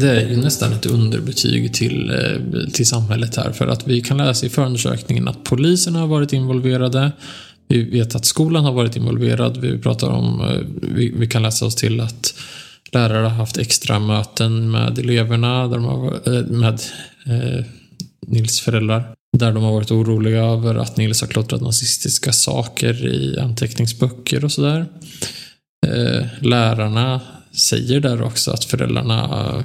Det 0.00 0.10
är 0.10 0.28
ju 0.28 0.36
nästan 0.36 0.72
ett 0.72 0.86
underbetyg 0.86 1.74
till, 1.74 2.10
eh, 2.10 2.70
till 2.72 2.86
samhället 2.86 3.36
här. 3.36 3.52
För 3.52 3.66
att 3.66 3.88
vi 3.88 4.00
kan 4.00 4.16
läsa 4.16 4.46
i 4.46 4.48
förundersökningen 4.48 5.28
att 5.28 5.44
polisen 5.44 5.94
har 5.94 6.06
varit 6.06 6.32
involverade. 6.32 7.12
Vi 7.68 7.82
vet 7.82 8.14
att 8.14 8.24
skolan 8.24 8.64
har 8.64 8.72
varit 8.72 8.96
involverad. 8.96 9.56
Vi 9.56 9.78
pratar 9.78 10.08
om, 10.08 10.40
eh, 10.40 10.86
vi, 10.94 11.14
vi 11.16 11.26
kan 11.26 11.42
läsa 11.42 11.66
oss 11.66 11.74
till 11.74 12.00
att 12.00 12.34
lärare 12.92 13.26
har 13.26 13.30
haft 13.30 13.58
extra 13.58 13.98
möten 13.98 14.70
med 14.70 14.98
eleverna, 14.98 15.68
där 15.68 15.76
de 15.76 15.84
har, 15.84 16.36
eh, 16.36 16.46
med 16.46 16.80
eh, 17.26 17.64
Nils 18.26 18.60
föräldrar. 18.60 19.14
Där 19.38 19.52
de 19.52 19.62
har 19.62 19.72
varit 19.72 19.90
oroliga 19.90 20.44
över 20.44 20.74
att 20.74 20.96
Nils 20.96 21.20
har 21.20 21.28
klottrat 21.28 21.60
nazistiska 21.60 22.32
saker 22.32 23.06
i 23.06 23.38
anteckningsböcker 23.38 24.44
och 24.44 24.52
sådär. 24.52 24.86
Eh, 25.86 26.26
lärarna 26.40 27.20
säger 27.52 28.00
där 28.00 28.22
också 28.22 28.50
att 28.50 28.64
föräldrarna 28.64 29.64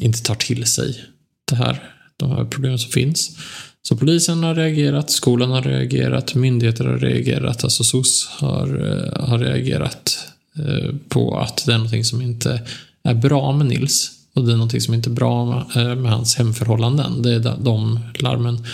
inte 0.00 0.22
tar 0.22 0.34
till 0.34 0.66
sig 0.66 1.04
det 1.44 1.56
här, 1.56 1.82
de 2.16 2.30
här 2.30 2.44
problemen 2.44 2.78
som 2.78 2.90
finns. 2.90 3.36
Så 3.82 3.96
polisen 3.96 4.42
har 4.42 4.54
reagerat, 4.54 5.10
skolan 5.10 5.50
har 5.50 5.62
reagerat, 5.62 6.34
myndigheter 6.34 6.84
har 6.84 6.98
reagerat, 6.98 7.64
alltså 7.64 7.84
SOS 7.84 8.28
har, 8.30 8.66
eh, 8.66 9.28
har 9.28 9.38
reagerat 9.38 10.18
eh, 10.58 10.94
på 11.08 11.38
att 11.38 11.66
det 11.66 11.72
är 11.72 11.78
någonting 11.78 12.04
som 12.04 12.22
inte 12.22 12.62
är 13.04 13.14
bra 13.14 13.52
med 13.52 13.66
Nils. 13.66 14.10
Och 14.34 14.44
det 14.44 14.52
är 14.52 14.56
någonting 14.56 14.80
som 14.80 14.94
inte 14.94 15.10
är 15.10 15.14
bra 15.14 15.44
med, 15.44 15.76
eh, 15.76 15.96
med 15.96 16.12
hans 16.12 16.36
hemförhållanden. 16.36 17.22
Det 17.22 17.34
är 17.34 17.56
de 17.64 18.00
larmen. 18.18 18.66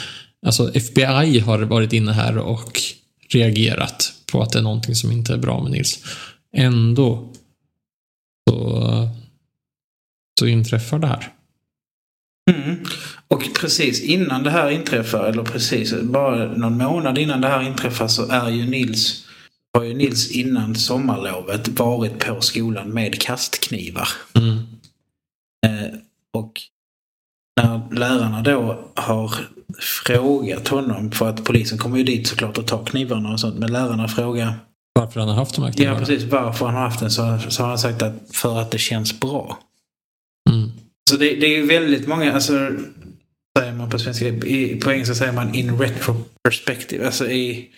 Alltså 0.46 0.70
FBI 0.74 1.38
har 1.38 1.58
varit 1.58 1.92
inne 1.92 2.12
här 2.12 2.38
och 2.38 2.80
reagerat 3.28 4.12
på 4.32 4.42
att 4.42 4.52
det 4.52 4.58
är 4.58 4.62
någonting 4.62 4.94
som 4.94 5.12
inte 5.12 5.32
är 5.32 5.38
bra 5.38 5.62
med 5.62 5.72
Nils. 5.72 5.98
Ändå 6.56 7.32
så, 8.50 9.08
så 10.38 10.46
inträffar 10.46 10.98
det 10.98 11.06
här. 11.06 11.32
Mm. 12.50 12.84
Och 13.28 13.48
precis 13.60 14.02
innan 14.02 14.42
det 14.42 14.50
här 14.50 14.70
inträffar, 14.70 15.24
eller 15.24 15.42
precis 15.42 15.94
bara 16.02 16.52
någon 16.52 16.78
månad 16.78 17.18
innan 17.18 17.40
det 17.40 17.48
här 17.48 17.62
inträffar 17.62 18.08
så 18.08 18.30
är 18.30 18.50
ju 18.50 18.66
Nils 18.66 19.24
har 19.78 19.84
ju 19.84 19.94
Nils 19.94 20.30
innan 20.30 20.74
sommarlovet 20.74 21.68
varit 21.68 22.26
på 22.26 22.40
skolan 22.40 22.88
med 22.88 23.20
kastknivar. 23.20 24.08
Mm. 24.34 24.56
Eh, 25.66 25.94
och 26.32 26.60
när 27.60 27.94
lärarna 27.94 28.42
då 28.42 28.78
har 28.94 29.34
frågat 29.80 30.68
honom, 30.68 31.10
för 31.10 31.28
att 31.28 31.44
polisen 31.44 31.78
kommer 31.78 31.98
ju 31.98 32.04
dit 32.04 32.26
såklart 32.26 32.58
och 32.58 32.66
tar 32.66 32.84
knivarna 32.84 33.32
och 33.32 33.40
sånt, 33.40 33.58
men 33.58 33.72
lärarna 33.72 34.08
frågar 34.08 34.54
Varför 34.92 35.20
han 35.20 35.28
har 35.28 35.36
haft 35.36 35.54
de 35.54 35.64
här 35.64 35.72
knivarna? 35.72 35.96
Ja, 36.00 36.06
precis. 36.06 36.30
Varför 36.30 36.66
han 36.66 36.74
har 36.74 36.82
haft 36.82 37.00
den 37.00 37.10
så, 37.10 37.38
så 37.48 37.62
har 37.62 37.68
han 37.68 37.78
sagt 37.78 38.02
att 38.02 38.14
för 38.32 38.60
att 38.60 38.70
det 38.70 38.78
känns 38.78 39.20
bra. 39.20 39.58
Mm. 41.08 41.18
Så 41.18 41.24
det, 41.24 41.40
det 41.40 41.46
är 41.46 41.56
ju 41.56 41.66
väldigt 41.66 42.08
många, 42.08 42.32
alltså 42.32 42.52
säger 43.58 43.72
man 43.72 43.90
på 43.90 43.98
svenska, 43.98 44.28
i, 44.28 44.80
på 44.80 44.92
engelska 44.92 45.14
säger 45.14 45.32
man 45.32 45.54
in 45.54 45.78
retro 45.78 46.24
perspective. 46.44 47.06
Alltså 47.06 47.30
i... 47.30 47.68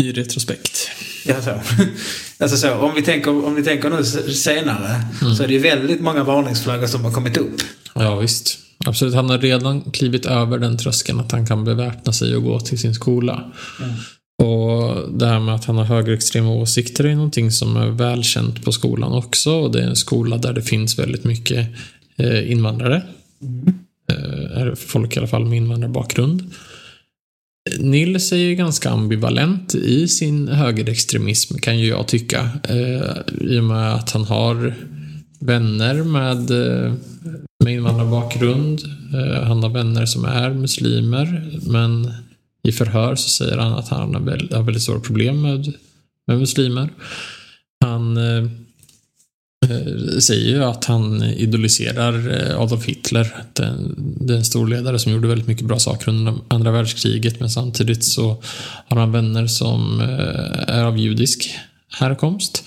I 0.00 0.12
retrospekt. 0.12 0.90
Ja, 1.26 1.42
så. 1.42 1.50
alltså 2.44 2.56
så, 2.56 2.74
om 2.74 2.94
vi 2.94 3.02
tänker, 3.02 3.46
om 3.46 3.54
vi 3.54 3.62
tänker 3.64 3.90
nu 3.90 4.04
senare 4.34 5.02
Mm. 5.22 5.34
så 5.34 5.42
är 5.42 5.48
det 5.48 5.58
väldigt 5.58 6.00
många 6.00 6.24
varningsflaggor 6.24 6.86
som 6.86 7.04
har 7.04 7.12
kommit 7.12 7.36
upp. 7.36 7.62
Ja, 7.94 8.16
visst. 8.16 8.58
Absolut. 8.86 9.14
Han 9.14 9.30
har 9.30 9.38
redan 9.38 9.80
klivit 9.90 10.26
över 10.26 10.58
den 10.58 10.78
tröskeln 10.78 11.20
att 11.20 11.32
han 11.32 11.46
kan 11.46 11.64
beväpna 11.64 12.12
sig 12.12 12.36
och 12.36 12.42
gå 12.42 12.60
till 12.60 12.78
sin 12.78 12.94
skola. 12.94 13.52
Och 14.42 15.12
det 15.18 15.26
här 15.26 15.40
med 15.40 15.54
att 15.54 15.64
han 15.64 15.76
har 15.76 15.84
högerextrema 15.84 16.50
åsikter 16.50 17.04
är 17.04 17.14
någonting 17.14 17.50
som 17.50 17.76
är 17.76 17.86
välkänt 17.86 18.64
på 18.64 18.72
skolan 18.72 19.12
också. 19.12 19.52
Och 19.52 19.72
det 19.72 19.82
är 19.82 19.86
en 19.86 19.96
skola 19.96 20.36
där 20.36 20.52
det 20.52 20.62
finns 20.62 20.98
väldigt 20.98 21.24
mycket 21.24 21.68
invandrare. 22.18 23.02
Eh, 24.10 24.58
är 24.58 24.74
folk 24.74 25.16
i 25.16 25.18
alla 25.18 25.28
fall 25.28 25.44
med 25.44 25.56
invandrarbakgrund. 25.56 26.50
Nils 27.78 28.32
är 28.32 28.36
ju 28.36 28.54
ganska 28.54 28.90
ambivalent 28.90 29.74
i 29.74 30.08
sin 30.08 30.48
högerextremism 30.48 31.58
kan 31.58 31.78
ju 31.78 31.86
jag 31.86 32.08
tycka. 32.08 32.50
Eh, 32.68 33.10
I 33.40 33.58
och 33.58 33.64
med 33.64 33.94
att 33.94 34.10
han 34.10 34.24
har 34.24 34.74
vänner 35.40 35.94
med, 35.94 36.50
eh, 36.50 36.94
med 37.64 37.74
invandrarbakgrund. 37.74 38.80
Eh, 39.14 39.42
han 39.42 39.62
har 39.62 39.70
vänner 39.70 40.06
som 40.06 40.24
är 40.24 40.50
muslimer. 40.50 41.58
Men 41.66 42.12
i 42.62 42.72
förhör 42.72 43.14
så 43.14 43.28
säger 43.28 43.58
han 43.58 43.72
att 43.72 43.88
han 43.88 44.14
har 44.14 44.20
väldigt, 44.20 44.52
har 44.52 44.62
väldigt 44.62 44.82
stora 44.82 45.00
problem 45.00 45.42
med, 45.42 45.72
med 46.26 46.38
muslimer. 46.38 46.88
Han 47.84 48.16
eh, 48.16 48.24
eh, 48.24 48.50
Eh, 49.70 50.18
säger 50.18 50.50
ju 50.50 50.64
att 50.64 50.84
han 50.84 51.22
idoliserar 51.22 52.42
eh, 52.50 52.60
Adolf 52.60 52.84
Hitler. 52.84 53.20
Eh, 53.20 53.44
den, 53.52 53.94
den 54.20 54.44
stor 54.44 54.68
ledare 54.68 54.98
som 54.98 55.12
gjorde 55.12 55.28
väldigt 55.28 55.48
mycket 55.48 55.66
bra 55.66 55.78
saker 55.78 56.08
under 56.08 56.34
andra 56.48 56.70
världskriget. 56.70 57.40
Men 57.40 57.50
samtidigt 57.50 58.04
så 58.04 58.42
har 58.88 58.96
han 58.96 59.12
vänner 59.12 59.46
som 59.46 60.00
är 60.68 60.84
av 60.84 60.98
judisk 60.98 61.54
härkomst. 61.98 62.64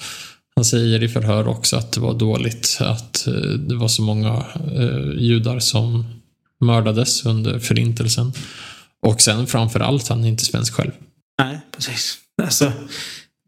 Han 0.56 0.66
säger 0.66 1.04
i 1.04 1.08
förhör 1.08 1.48
också 1.48 1.76
att 1.76 1.92
det 1.92 2.00
var 2.00 2.14
dåligt 2.14 2.78
att 2.80 3.28
det 3.58 3.76
var 3.76 3.88
så 3.88 4.02
många 4.02 4.46
judar 5.18 5.60
som 5.60 6.06
mördades 6.62 7.26
under 7.26 7.60
förintelsen. 7.60 8.34
Och 9.02 9.22
sen 9.22 9.48
framför 9.48 9.80
allt, 9.80 10.08
han 10.08 10.24
är 10.24 10.28
inte 10.28 10.46
svensk 10.46 10.74
själv. 10.74 10.92
Nej, 11.40 11.60
precis. 11.76 12.18
Alltså, 12.44 12.72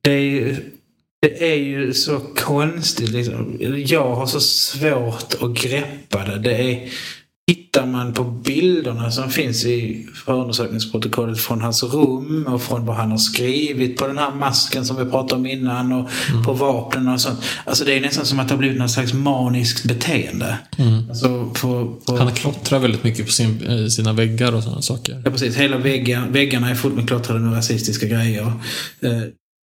det 0.01 0.11
är 0.11 0.19
ju, 0.19 0.71
det 1.21 1.51
är 1.51 1.55
ju 1.55 1.93
så 1.93 2.19
konstigt. 2.19 3.09
Liksom. 3.09 3.57
Jag 3.85 4.15
har 4.15 4.25
så 4.25 4.39
svårt 4.39 5.33
att 5.41 5.53
greppa 5.61 6.25
det. 6.25 6.39
det 6.39 6.55
är, 6.55 6.89
tittar 7.47 7.85
man 7.85 8.13
på 8.13 8.23
bilderna 8.23 9.11
som 9.11 9.29
finns 9.29 9.65
i 9.65 10.07
förundersökningsprotokollet 10.25 11.39
från 11.39 11.61
hans 11.61 11.83
rum 11.83 12.47
och 12.47 12.61
från 12.61 12.85
vad 12.85 12.95
han 12.95 13.11
har 13.11 13.17
skrivit 13.17 13.97
på 13.97 14.07
den 14.07 14.17
här 14.17 14.31
masken 14.31 14.85
som 14.85 15.05
vi 15.05 15.11
pratade 15.11 15.35
om 15.35 15.45
innan 15.45 15.91
och 15.93 16.09
på 16.45 16.53
vapnen 16.53 17.07
och 17.07 17.21
sånt. 17.21 17.39
Alltså 17.65 17.85
det 17.85 17.97
är 17.97 18.01
nästan 18.01 18.25
som 18.25 18.39
att 18.39 18.47
det 18.47 18.53
har 18.53 18.59
blivit 18.59 18.79
något 18.79 18.91
slags 18.91 19.13
maniskt 19.13 19.85
beteende. 19.85 20.57
Alltså 21.09 21.49
på, 21.61 21.95
på... 22.05 22.17
Han 22.17 22.31
klottrar 22.31 22.79
väldigt 22.79 23.03
mycket 23.03 23.25
på 23.25 23.31
sin, 23.31 23.67
eh, 23.67 23.87
sina 23.87 24.13
väggar 24.13 24.53
och 24.55 24.63
sådana 24.63 24.81
saker. 24.81 25.21
Ja, 25.25 25.31
precis. 25.31 25.55
Hela 25.55 25.77
väggen, 25.77 26.31
väggarna 26.31 26.69
är 26.69 26.75
fullt 26.75 26.95
med 26.95 27.07
klottrade 27.07 27.39
med 27.39 27.57
rasistiska 27.57 28.07
grejer. 28.07 28.51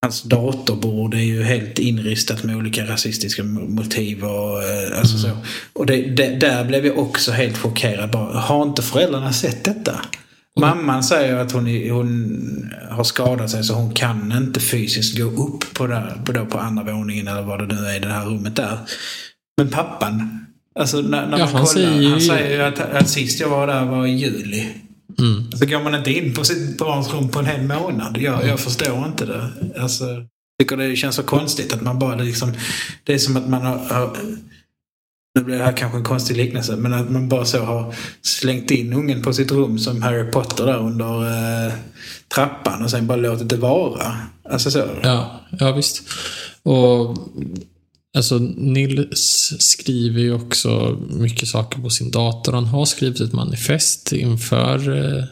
Hans 0.05 0.23
datorbord 0.23 1.13
är 1.13 1.19
ju 1.19 1.43
helt 1.43 1.79
inristat 1.79 2.43
med 2.43 2.55
olika 2.55 2.85
rasistiska 2.85 3.43
mo- 3.43 3.69
motiv. 3.69 4.23
Och, 4.23 4.63
eh, 4.63 4.99
alltså 4.99 5.17
så. 5.17 5.29
och 5.73 5.85
det, 5.85 6.01
det, 6.01 6.35
där 6.39 6.65
blev 6.65 6.85
jag 6.85 6.97
också 6.99 7.31
helt 7.31 7.57
chockerad. 7.57 8.11
Bara, 8.11 8.39
har 8.39 8.63
inte 8.63 8.81
föräldrarna 8.81 9.33
sett 9.33 9.63
detta? 9.63 10.01
Mamman 10.59 11.03
säger 11.03 11.35
att 11.35 11.51
hon, 11.51 11.89
hon 11.89 12.73
har 12.91 13.03
skadat 13.03 13.49
sig 13.51 13.63
så 13.63 13.73
hon 13.73 13.93
kan 13.93 14.31
inte 14.37 14.59
fysiskt 14.59 15.17
gå 15.19 15.47
upp 15.47 15.73
på, 15.73 15.87
där, 15.87 16.21
på, 16.25 16.31
då, 16.31 16.45
på 16.45 16.57
andra 16.59 16.83
våningen 16.83 17.27
eller 17.27 17.41
vad 17.41 17.59
det 17.59 17.75
nu 17.75 17.85
är 17.87 17.95
i 17.95 17.99
det 17.99 18.07
här 18.07 18.25
rummet 18.25 18.55
där. 18.55 18.77
Men 19.57 19.69
pappan, 19.69 20.45
alltså 20.79 20.97
när, 21.01 21.27
när 21.27 21.37
Ja, 21.37 21.45
man 21.45 21.55
han 21.55 21.65
kollar, 21.65 21.65
säger 21.65 22.09
han 22.09 22.21
säger 22.21 22.55
ju 22.57 22.61
att, 22.61 22.79
att 22.79 23.09
sist 23.09 23.39
jag 23.39 23.49
var 23.49 23.67
där 23.67 23.85
var 23.85 24.05
i 24.05 24.11
juli. 24.15 24.65
Mm. 25.19 25.51
Så 25.51 25.65
går 25.65 25.83
man 25.83 25.95
inte 25.95 26.11
in 26.11 26.33
på 26.33 26.43
sitt 26.43 26.77
barns 26.77 27.13
rum 27.13 27.29
på 27.29 27.39
en 27.39 27.45
hel 27.45 27.61
månad. 27.61 28.17
Jag, 28.17 28.47
jag 28.47 28.59
förstår 28.59 29.05
inte 29.05 29.25
det. 29.25 29.49
Alltså, 29.79 30.05
tycker 30.59 30.77
det 30.77 30.95
känns 30.95 31.15
så 31.15 31.23
konstigt 31.23 31.73
att 31.73 31.81
man 31.81 31.99
bara 31.99 32.15
liksom... 32.15 32.53
Det 33.03 33.13
är 33.13 33.17
som 33.17 33.37
att 33.37 33.49
man 33.49 33.61
har... 33.61 33.77
har 33.77 34.17
nu 35.35 35.43
blir 35.43 35.57
det 35.57 35.63
här 35.63 35.77
kanske 35.77 35.97
en 35.97 36.03
konstig 36.03 36.37
liknelse, 36.37 36.75
men 36.75 36.93
att 36.93 37.09
man 37.09 37.29
bara 37.29 37.45
så 37.45 37.59
har 37.59 37.95
slängt 38.21 38.71
in 38.71 38.93
ungen 38.93 39.21
på 39.21 39.33
sitt 39.33 39.51
rum 39.51 39.79
som 39.79 40.01
Harry 40.01 40.31
Potter 40.31 40.65
där 40.65 40.77
under 40.77 41.25
eh, 41.67 41.73
trappan 42.35 42.83
och 42.83 42.91
sen 42.91 43.07
bara 43.07 43.17
låtit 43.17 43.49
det 43.49 43.57
vara. 43.57 44.17
Alltså 44.49 44.71
så. 44.71 44.87
Ja, 45.03 45.41
ja 45.59 45.71
visst. 45.71 46.01
Och 46.63 47.17
alltså 48.15 48.37
Nils 48.57 49.53
skriver 49.59 50.21
ju 50.21 50.33
också 50.33 51.01
mycket 51.09 51.47
saker 51.47 51.81
på 51.81 51.89
sin 51.89 52.11
dator. 52.11 52.53
Han 52.53 52.65
har 52.65 52.85
skrivit 52.85 53.21
ett 53.21 53.33
manifest 53.33 54.13
inför, 54.13 54.89
eh, 54.89 55.23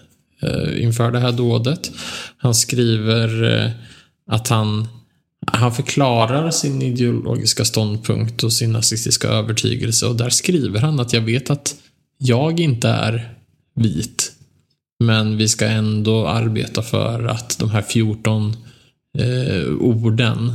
eh, 0.42 0.84
inför 0.84 1.12
det 1.12 1.20
här 1.20 1.32
dådet. 1.32 1.92
Han 2.38 2.56
skriver 2.56 3.44
eh, 3.54 3.72
att 4.28 4.48
han 4.48 4.88
han 5.48 5.72
förklarar 5.72 6.52
sin 6.52 6.82
ideologiska 6.82 7.66
ståndpunkt 7.66 8.44
och 8.44 8.54
sin 8.54 8.72
nazistiska 8.72 9.28
övertygelse 9.28 10.06
och 10.06 10.16
där 10.16 10.30
skriver 10.30 10.80
han 10.80 11.00
att 11.00 11.14
jag 11.14 11.22
vet 11.22 11.50
att 11.50 11.76
jag 12.18 12.60
inte 12.60 12.90
är 12.90 13.38
vit. 13.76 14.32
Men 15.00 15.38
vi 15.38 15.48
ska 15.48 15.66
ändå 15.66 16.28
arbeta 16.28 16.82
för 16.82 17.26
att 17.26 17.60
de 17.60 17.70
här 17.70 17.82
14 17.82 18.56
eh, 19.18 19.74
orden 19.80 20.54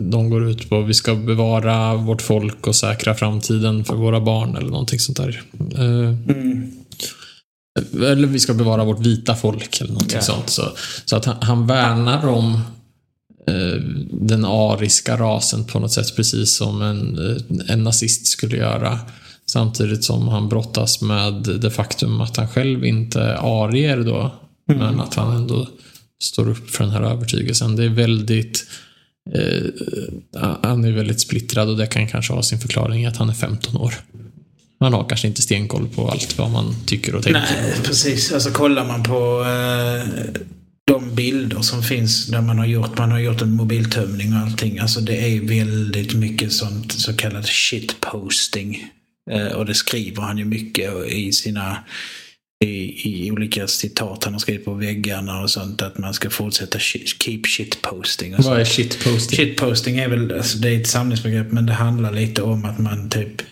de 0.00 0.30
går 0.30 0.50
ut 0.50 0.68
på 0.68 0.80
vi 0.80 0.94
ska 0.94 1.14
bevara 1.14 1.94
vårt 1.94 2.22
folk 2.22 2.66
och 2.66 2.76
säkra 2.76 3.14
framtiden 3.14 3.84
för 3.84 3.94
våra 3.94 4.20
barn 4.20 4.56
eller 4.56 4.70
någonting 4.70 4.98
sånt 4.98 5.18
där. 5.18 5.42
Eh, 5.74 6.34
mm. 6.34 6.70
Eller 7.94 8.26
vi 8.26 8.40
ska 8.40 8.54
bevara 8.54 8.84
vårt 8.84 9.00
vita 9.00 9.36
folk 9.36 9.80
eller 9.80 9.92
någonting 9.92 10.12
yeah. 10.12 10.24
sånt. 10.24 10.50
Så, 10.50 10.62
så 11.04 11.16
att 11.16 11.24
han, 11.24 11.36
han 11.40 11.66
värnar 11.66 12.26
om 12.26 12.60
Eh, 13.50 13.80
den 14.10 14.44
ariska 14.44 15.16
rasen 15.16 15.64
på 15.64 15.78
något 15.78 15.92
sätt, 15.92 16.16
precis 16.16 16.56
som 16.56 16.82
en, 16.82 17.30
eh, 17.30 17.72
en 17.72 17.84
nazist 17.84 18.26
skulle 18.26 18.56
göra. 18.56 18.98
Samtidigt 19.46 20.04
som 20.04 20.28
han 20.28 20.48
brottas 20.48 21.00
med 21.00 21.32
det 21.34 21.70
faktum 21.70 22.20
att 22.20 22.36
han 22.36 22.48
själv 22.48 22.84
inte 22.84 23.20
är 23.20 23.64
arier 23.64 23.96
då, 23.96 24.32
mm. 24.70 24.80
men 24.80 25.00
att 25.00 25.14
han 25.14 25.36
ändå 25.36 25.68
står 26.22 26.48
upp 26.48 26.70
för 26.70 26.84
den 26.84 26.92
här 26.92 27.02
övertygelsen. 27.02 27.76
Det 27.76 27.84
är 27.84 27.88
väldigt 27.88 28.66
Eh, 29.34 30.42
eh, 30.42 30.56
han 30.62 30.84
är 30.84 30.92
väldigt 30.92 31.20
splittrad 31.20 31.68
och 31.68 31.76
det 31.76 31.86
kan 31.86 32.08
kanske 32.08 32.32
ha 32.32 32.42
sin 32.42 32.58
förklaring 32.58 33.02
i 33.02 33.06
att 33.06 33.16
han 33.16 33.28
är 33.28 33.34
15 33.34 33.76
år. 33.76 33.94
Man 34.80 34.92
har 34.92 35.08
kanske 35.08 35.26
inte 35.26 35.42
stenkoll 35.42 35.88
på 35.88 36.08
allt 36.08 36.38
vad 36.38 36.50
man 36.50 36.74
tycker 36.86 37.14
och 37.14 37.22
tänker. 37.22 37.40
Nej, 37.40 37.74
precis. 37.84 38.32
Alltså 38.32 38.50
kollar 38.50 38.84
man 38.84 39.02
på 39.02 39.44
eh, 39.44 40.40
de 40.84 41.14
bilder 41.14 41.60
som 41.60 41.82
finns 41.82 42.26
där 42.26 42.40
man 42.40 42.58
har 42.58 42.66
gjort, 42.66 42.98
man 42.98 43.10
har 43.10 43.18
gjort 43.18 43.42
en 43.42 43.52
mobiltömning 43.52 44.32
och 44.32 44.38
allting. 44.38 44.78
Alltså 44.78 45.00
det 45.00 45.16
är 45.16 45.40
väldigt 45.40 46.14
mycket 46.14 46.52
sånt 46.52 46.92
så 46.92 47.12
kallad 47.12 47.46
shitposting. 47.46 48.86
Eh, 49.30 49.46
och 49.46 49.66
det 49.66 49.74
skriver 49.74 50.22
han 50.22 50.38
ju 50.38 50.44
mycket 50.44 51.06
i 51.06 51.32
sina 51.32 51.76
i, 52.64 53.08
i 53.08 53.30
olika 53.30 53.66
citat 53.66 54.24
han 54.24 54.32
har 54.32 54.40
skrivit 54.40 54.64
på 54.64 54.74
väggarna 54.74 55.42
och 55.42 55.50
sånt 55.50 55.82
att 55.82 55.98
man 55.98 56.14
ska 56.14 56.30
fortsätta 56.30 56.78
keep 56.78 57.42
shitposting. 57.44 58.34
Vad 58.38 58.60
är 58.60 58.64
shitposting? 58.64 59.36
Shitposting 59.36 59.98
är 59.98 60.08
väl, 60.08 60.32
alltså 60.32 60.58
det 60.58 60.68
är 60.70 60.80
ett 60.80 60.86
samlingsbegrepp 60.86 61.52
men 61.52 61.66
det 61.66 61.72
handlar 61.72 62.12
lite 62.12 62.42
om 62.42 62.64
att 62.64 62.78
man 62.78 63.10
typ 63.10 63.42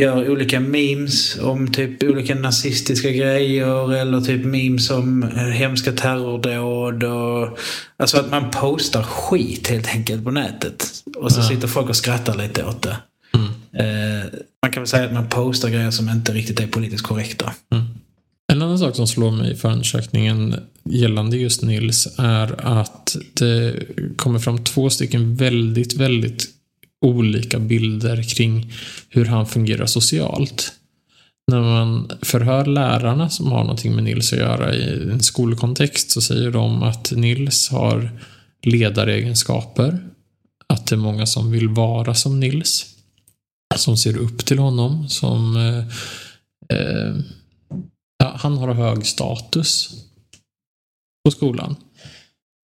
gör 0.00 0.30
olika 0.30 0.60
memes 0.60 1.38
om 1.38 1.72
typ 1.72 2.02
olika 2.02 2.34
nazistiska 2.34 3.10
grejer 3.10 3.94
eller 3.94 4.20
typ 4.20 4.44
memes 4.44 4.90
om 4.90 5.22
eh, 5.22 5.30
hemska 5.30 5.92
terrordåd. 5.92 7.04
Och, 7.04 7.58
alltså 7.96 8.20
att 8.20 8.30
man 8.30 8.50
postar 8.50 9.02
skit 9.02 9.68
helt 9.68 9.88
enkelt 9.88 10.24
på 10.24 10.30
nätet. 10.30 10.86
Och 11.16 11.32
så 11.32 11.40
ja. 11.40 11.48
sitter 11.48 11.68
folk 11.68 11.88
och 11.88 11.96
skrattar 11.96 12.34
lite 12.34 12.64
åt 12.64 12.82
det. 12.82 12.96
Mm. 13.34 13.48
Eh, 13.72 14.26
man 14.62 14.72
kan 14.72 14.82
väl 14.82 14.88
säga 14.88 15.04
att 15.04 15.12
man 15.12 15.28
postar 15.28 15.68
grejer 15.68 15.90
som 15.90 16.08
inte 16.08 16.32
riktigt 16.32 16.60
är 16.60 16.66
politiskt 16.66 17.04
korrekta. 17.04 17.52
Mm. 17.72 17.84
En 18.78 18.82
annan 18.82 18.94
sak 18.94 18.96
som 18.96 19.06
slår 19.06 19.30
mig 19.30 19.52
i 19.52 19.54
förundersökningen 19.54 20.54
gällande 20.84 21.36
just 21.36 21.62
Nils 21.62 22.08
är 22.18 22.66
att 22.66 23.16
det 23.34 23.74
kommer 24.16 24.38
fram 24.38 24.64
två 24.64 24.90
stycken 24.90 25.36
väldigt, 25.36 25.94
väldigt 25.94 26.46
olika 27.00 27.58
bilder 27.58 28.22
kring 28.22 28.72
hur 29.08 29.24
han 29.24 29.46
fungerar 29.46 29.86
socialt. 29.86 30.72
När 31.50 31.60
man 31.60 32.10
förhör 32.22 32.66
lärarna 32.66 33.28
som 33.28 33.52
har 33.52 33.60
någonting 33.60 33.94
med 33.94 34.04
Nils 34.04 34.32
att 34.32 34.38
göra 34.38 34.74
i 34.74 35.10
en 35.10 35.20
skolkontext 35.20 36.10
så 36.10 36.20
säger 36.20 36.50
de 36.50 36.82
att 36.82 37.12
Nils 37.12 37.68
har 37.68 38.10
ledaregenskaper. 38.62 39.98
Att 40.66 40.86
det 40.86 40.94
är 40.94 40.98
många 40.98 41.26
som 41.26 41.50
vill 41.50 41.68
vara 41.68 42.14
som 42.14 42.40
Nils. 42.40 42.86
Som 43.76 43.96
ser 43.96 44.16
upp 44.16 44.44
till 44.44 44.58
honom. 44.58 45.08
Som 45.08 45.56
eh, 45.56 45.78
eh, 46.78 47.14
han 48.24 48.58
har 48.58 48.74
hög 48.74 49.06
status 49.06 49.90
på 51.24 51.30
skolan. 51.30 51.76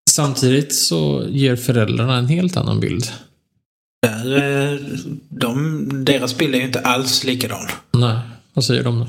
Samtidigt 0.10 0.76
så 0.76 1.26
ger 1.30 1.56
föräldrarna 1.56 2.18
en 2.18 2.28
helt 2.28 2.58
annan 2.58 2.80
bild. 2.80 3.06
Där, 4.02 4.36
eh, 4.36 4.80
de, 5.30 6.06
deras 6.06 6.38
bild 6.38 6.56
är 6.56 6.60
ju 6.60 6.66
inte 6.66 6.80
alls 6.80 7.24
likadan. 7.24 7.68
Nej, 7.92 8.20
vad 8.54 8.66
säger 8.66 8.84
de 8.84 9.00
då? 9.00 9.08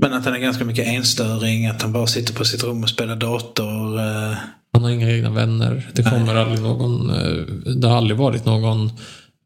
Men 0.00 0.12
att 0.12 0.24
han 0.24 0.34
är 0.34 0.38
ganska 0.38 0.64
mycket 0.64 0.86
enstöring, 0.86 1.66
att 1.66 1.82
han 1.82 1.92
bara 1.92 2.06
sitter 2.06 2.34
på 2.34 2.44
sitt 2.44 2.64
rum 2.64 2.82
och 2.82 2.88
spelar 2.88 3.16
dator. 3.16 3.98
Eh. 3.98 4.36
Han 4.72 4.82
har 4.82 4.90
inga 4.90 5.10
egna 5.10 5.30
vänner. 5.30 5.90
Det 5.94 6.02
kommer 6.02 6.34
aldrig 6.34 6.60
någon... 6.60 7.10
Eh, 7.10 7.42
det 7.74 7.88
har 7.88 7.96
aldrig 7.96 8.18
varit 8.18 8.44
någon 8.44 8.90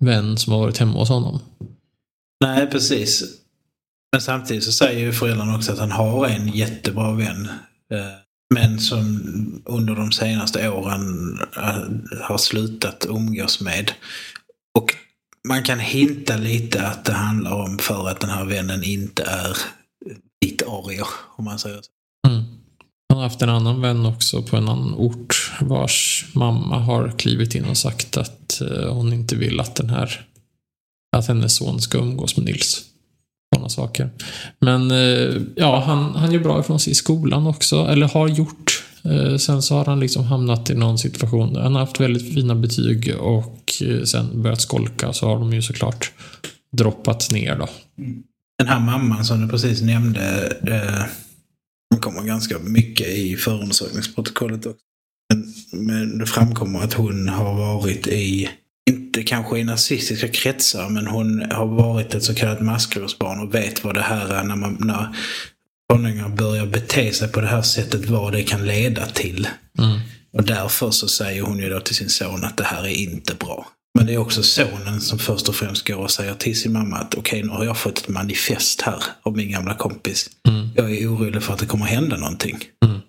vän 0.01 0.37
som 0.37 0.53
har 0.53 0.61
varit 0.61 0.79
hemma 0.79 0.99
hos 0.99 1.09
honom. 1.09 1.41
Nej, 2.45 2.67
precis. 2.67 3.25
Men 4.13 4.21
samtidigt 4.21 4.65
så 4.65 4.73
säger 4.73 5.01
ju 5.01 5.13
föräldrarna 5.13 5.57
också 5.57 5.73
att 5.73 5.79
han 5.79 5.93
har 5.93 6.27
en 6.27 6.49
jättebra 6.49 7.13
vän. 7.13 7.49
Eh, 7.93 8.19
men 8.55 8.79
som 8.79 9.23
under 9.65 9.95
de 9.95 10.13
senaste 10.13 10.69
åren 10.69 11.39
eh, 11.57 12.21
har 12.23 12.39
slutat 12.39 13.07
umgås 13.09 13.61
med. 13.61 13.93
Och 14.79 14.95
man 15.49 15.63
kan 15.63 15.79
hinta 15.79 16.37
lite 16.37 16.87
att 16.87 17.05
det 17.05 17.13
handlar 17.13 17.53
om 17.53 17.79
för 17.79 18.09
att 18.09 18.21
den 18.21 18.31
här 18.31 18.45
vännen 18.45 18.85
inte 18.85 19.23
är 19.23 19.57
vit 20.41 20.63
arier, 20.63 21.07
om 21.37 21.45
man 21.45 21.59
säger 21.59 21.81
så. 21.83 21.91
Mm. 22.29 22.45
Han 23.09 23.19
har 23.19 23.23
haft 23.23 23.43
en 23.43 23.49
annan 23.49 23.81
vän 23.81 24.07
också 24.07 24.43
på 24.43 24.57
en 24.57 24.69
annan 24.69 24.95
ort 24.95 25.53
vars 25.61 26.27
mamma 26.35 26.79
har 26.79 27.11
klivit 27.19 27.55
in 27.55 27.65
och 27.65 27.77
sagt 27.77 28.17
att 28.17 28.61
eh, 28.61 28.93
hon 28.93 29.13
inte 29.13 29.37
vill 29.37 29.61
att 29.61 29.77
den 29.77 29.91
här 29.91 30.27
att 31.17 31.29
hennes 31.29 31.57
son 31.57 31.81
ska 31.81 31.99
umgås 31.99 32.37
med 32.37 32.47
Nils. 32.47 32.88
Sådana 33.59 33.69
saker. 33.69 34.11
Men 34.61 34.91
eh, 34.91 35.43
ja, 35.57 35.83
han, 35.87 36.15
han 36.15 36.33
gör 36.33 36.41
bra 36.41 36.61
ifrån 36.61 36.81
sig 36.81 36.91
i 36.91 36.95
skolan 36.95 37.47
också, 37.47 37.77
eller 37.77 38.09
har 38.09 38.29
gjort 38.29 38.85
eh, 39.05 39.37
sen 39.37 39.63
så 39.63 39.75
har 39.75 39.85
han 39.85 40.01
liksom 40.01 40.25
hamnat 40.25 40.71
i 40.71 40.75
någon 40.75 40.99
situation 40.99 41.53
där 41.53 41.61
han 41.61 41.73
har 41.73 41.81
haft 41.81 42.01
väldigt 42.01 42.35
fina 42.35 42.55
betyg 42.55 43.15
och 43.21 43.73
eh, 43.83 44.03
sen 44.03 44.43
börjat 44.43 44.61
skolka 44.61 45.13
så 45.13 45.27
har 45.27 45.39
de 45.39 45.53
ju 45.53 45.63
såklart 45.63 46.13
droppat 46.73 47.31
ner 47.31 47.57
då. 47.57 47.69
Den 48.59 48.69
här 48.69 48.81
mamman 48.81 49.25
som 49.25 49.41
du 49.41 49.49
precis 49.49 49.83
nämnde, 49.83 50.57
det 50.63 51.09
kommer 52.01 52.23
ganska 52.23 52.59
mycket 52.59 53.07
i 53.09 53.37
förundersökningsprotokollet 53.37 54.67
också. 54.67 54.85
Men, 55.35 55.55
men 55.87 56.19
det 56.19 56.27
framkommer 56.27 56.81
att 56.81 56.93
hon 56.93 57.29
har 57.29 57.55
varit 57.55 58.07
i, 58.07 58.49
inte 58.89 59.23
kanske 59.23 59.59
i 59.59 59.65
nazistiska 59.65 60.29
kretsar, 60.29 60.89
men 60.89 61.07
hon 61.07 61.51
har 61.51 61.67
varit 61.67 62.15
ett 62.15 62.25
så 62.25 62.35
kallat 62.35 62.61
maskrosbarn 62.61 63.41
och 63.41 63.55
vet 63.55 63.85
vad 63.85 63.95
det 63.95 64.03
här 64.03 64.29
är 64.29 64.45
när, 64.45 64.57
man, 64.57 64.77
när 64.81 65.09
tonåringar 65.93 66.29
börjar 66.29 66.67
bete 66.67 67.13
sig 67.13 67.29
på 67.29 67.41
det 67.41 67.47
här 67.47 67.63
sättet, 67.63 68.09
vad 68.09 68.33
det 68.33 68.43
kan 68.43 68.67
leda 68.67 69.07
till. 69.07 69.49
Mm. 69.79 70.01
Och 70.33 70.45
därför 70.45 70.91
så 70.91 71.09
säger 71.09 71.43
hon 71.43 71.59
ju 71.59 71.69
då 71.69 71.81
till 71.81 71.95
sin 71.95 72.09
son 72.09 72.45
att 72.45 72.57
det 72.57 72.65
här 72.65 72.85
är 72.85 73.01
inte 73.03 73.35
bra. 73.35 73.67
Men 73.99 74.07
det 74.07 74.15
är 74.15 74.19
också 74.19 74.43
sonen 74.43 75.01
som 75.01 75.19
först 75.19 75.49
och 75.49 75.55
främst 75.55 75.89
går 75.89 75.97
och 75.97 76.11
säger 76.11 76.35
till 76.35 76.61
sin 76.61 76.73
mamma 76.73 76.97
att 76.97 77.15
okej, 77.15 77.43
nu 77.43 77.49
har 77.49 77.65
jag 77.65 77.77
fått 77.77 77.99
ett 77.99 78.09
manifest 78.09 78.83
här 78.83 79.03
av 79.23 79.37
min 79.37 79.51
gamla 79.51 79.75
kompis. 79.75 80.31
Mm. 80.49 80.69
Jag 80.77 80.91
är 80.91 81.07
orolig 81.07 81.43
för 81.43 81.53
att 81.53 81.59
det 81.59 81.67
kommer 81.67 81.85
hända 81.87 82.17
någonting. 82.17 82.59
Mm. 82.85 83.01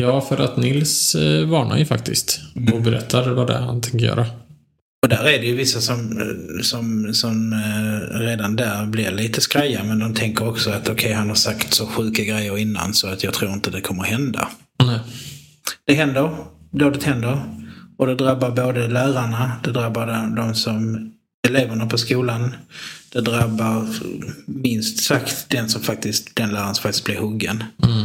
Ja, 0.00 0.20
för 0.20 0.38
att 0.38 0.56
Nils 0.56 1.14
eh, 1.14 1.46
varnar 1.46 1.78
ju 1.78 1.84
faktiskt 1.84 2.40
och 2.54 2.60
mm. 2.60 2.82
berättar 2.82 3.30
vad 3.30 3.46
det 3.46 3.54
är 3.54 3.60
han 3.60 3.80
tänker 3.80 4.06
göra. 4.06 4.26
Och 5.02 5.08
där 5.08 5.24
är 5.24 5.38
det 5.38 5.46
ju 5.46 5.56
vissa 5.56 5.80
som, 5.80 6.22
som, 6.62 7.14
som 7.14 7.52
eh, 7.52 8.18
redan 8.18 8.56
där 8.56 8.86
blir 8.86 9.10
lite 9.10 9.40
skraja 9.40 9.84
men 9.84 9.98
de 9.98 10.14
tänker 10.14 10.48
också 10.48 10.70
att 10.70 10.82
okej 10.82 10.92
okay, 10.92 11.12
han 11.12 11.28
har 11.28 11.34
sagt 11.34 11.74
så 11.74 11.86
sjuka 11.86 12.24
grejer 12.24 12.58
innan 12.58 12.94
så 12.94 13.08
att 13.08 13.24
jag 13.24 13.34
tror 13.34 13.52
inte 13.52 13.70
det 13.70 13.80
kommer 13.80 14.04
hända. 14.04 14.48
Nej. 14.84 15.00
Det 15.84 15.94
händer, 15.94 16.36
dådet 16.70 17.02
händer. 17.02 17.40
Och 17.96 18.06
det 18.06 18.14
drabbar 18.14 18.50
både 18.50 18.88
lärarna, 18.88 19.52
det 19.64 19.70
drabbar 19.72 20.36
de 20.36 20.54
som 20.54 21.12
eleverna 21.48 21.86
på 21.86 21.98
skolan. 21.98 22.54
Det 23.12 23.20
drabbar 23.20 23.86
minst 24.46 25.04
sagt 25.04 25.50
den 25.50 25.68
som 25.68 25.82
faktiskt, 25.82 26.36
den 26.36 26.52
läraren 26.52 26.74
som 26.74 26.82
faktiskt 26.82 27.04
blir 27.04 27.16
huggen. 27.16 27.64
Mm. 27.84 28.04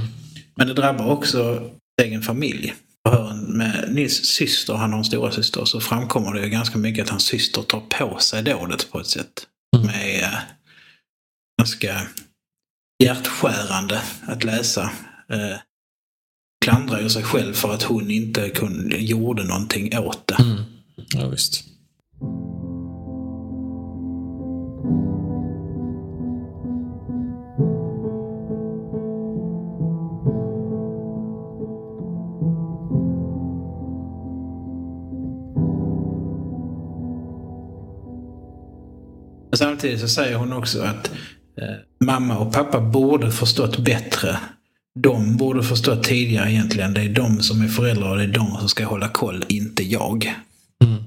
Men 0.55 0.67
det 0.67 0.73
drabbar 0.73 1.05
också 1.05 1.69
egen 2.01 2.21
familj. 2.21 2.73
förhören 3.07 3.39
med 3.39 3.72
Nils 3.93 4.25
syster, 4.25 4.73
han 4.73 4.91
har 4.91 4.99
en 4.99 5.05
stora 5.05 5.31
syster, 5.31 5.65
så 5.65 5.79
framkommer 5.79 6.33
det 6.33 6.43
ju 6.43 6.49
ganska 6.49 6.77
mycket 6.77 7.03
att 7.03 7.09
hans 7.09 7.23
syster 7.23 7.61
tar 7.61 7.79
på 7.79 8.19
sig 8.19 8.43
dådet 8.43 8.91
på 8.91 8.99
ett 8.99 9.07
sätt. 9.07 9.47
Mm. 9.75 9.89
Är 9.89 10.23
eh, 10.23 10.39
ganska 11.61 12.01
hjärtskärande 13.03 14.01
att 14.27 14.43
läsa. 14.43 14.91
Eh, 15.29 15.57
klandrar 16.65 17.01
ju 17.01 17.09
sig 17.09 17.23
själv 17.23 17.53
för 17.53 17.73
att 17.73 17.83
hon 17.83 18.11
inte 18.11 18.49
kunde, 18.49 18.97
gjorde 18.97 19.43
någonting 19.43 19.97
åt 19.97 20.27
det. 20.27 20.43
Mm. 20.43 20.63
Ja, 21.13 21.29
visst. 21.29 21.63
Samtidigt 39.83 40.01
så 40.01 40.07
säger 40.07 40.35
hon 40.35 40.53
också 40.53 40.81
att 40.81 41.11
eh, 41.61 42.05
mamma 42.05 42.37
och 42.37 42.53
pappa 42.53 42.81
borde 42.81 43.31
förstått 43.31 43.77
bättre. 43.77 44.37
De 44.99 45.37
borde 45.37 45.63
förstått 45.63 46.03
tidigare 46.03 46.51
egentligen. 46.51 46.93
Det 46.93 47.01
är 47.01 47.09
de 47.09 47.41
som 47.41 47.61
är 47.61 47.67
föräldrar 47.67 48.09
och 48.09 48.17
det 48.17 48.23
är 48.23 48.27
de 48.27 48.57
som 48.59 48.69
ska 48.69 48.85
hålla 48.85 49.09
koll, 49.09 49.45
inte 49.47 49.83
jag. 49.83 50.35
Mm. 50.83 51.03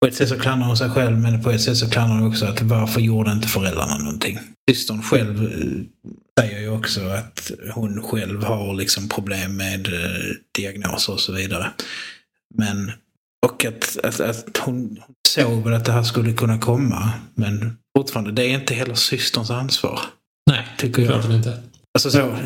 På 0.00 0.06
ett 0.06 0.14
sätt 0.14 0.28
så 0.28 0.38
klandrar 0.38 0.66
hon 0.66 0.76
sig 0.76 0.90
själv 0.90 1.18
men 1.18 1.42
på 1.42 1.50
ett 1.50 1.60
sätt 1.60 1.76
så 1.76 1.90
klandrar 1.90 2.18
hon 2.18 2.28
också 2.28 2.46
att 2.46 2.62
varför 2.62 3.00
gjorde 3.00 3.32
inte 3.32 3.48
föräldrarna 3.48 3.98
någonting? 3.98 4.38
Systern 4.70 5.02
själv 5.02 5.44
eh, 5.44 6.40
säger 6.40 6.60
ju 6.60 6.70
också 6.70 7.00
att 7.00 7.50
hon 7.74 8.02
själv 8.02 8.44
har 8.44 8.74
liksom 8.74 9.08
problem 9.08 9.56
med 9.56 9.86
eh, 9.86 10.34
diagnoser 10.58 11.12
och 11.12 11.20
så 11.20 11.32
vidare. 11.32 11.70
Men 12.54 12.92
och 13.46 13.64
att, 13.64 13.98
att, 14.04 14.20
att 14.20 14.56
hon 14.56 14.98
såg 15.28 15.64
väl 15.64 15.74
att 15.74 15.84
det 15.84 15.92
här 15.92 16.02
skulle 16.02 16.32
kunna 16.32 16.58
komma. 16.58 17.10
Men 17.34 17.76
fortfarande, 17.98 18.32
det 18.32 18.42
är 18.42 18.54
inte 18.54 18.74
heller 18.74 18.94
systerns 18.94 19.50
ansvar. 19.50 20.00
Nej, 20.50 20.66
Tycker 20.78 21.02
jag. 21.02 21.10
klart 21.10 21.32
inte. 21.32 21.62
Alltså 21.94 22.10
så, 22.10 22.36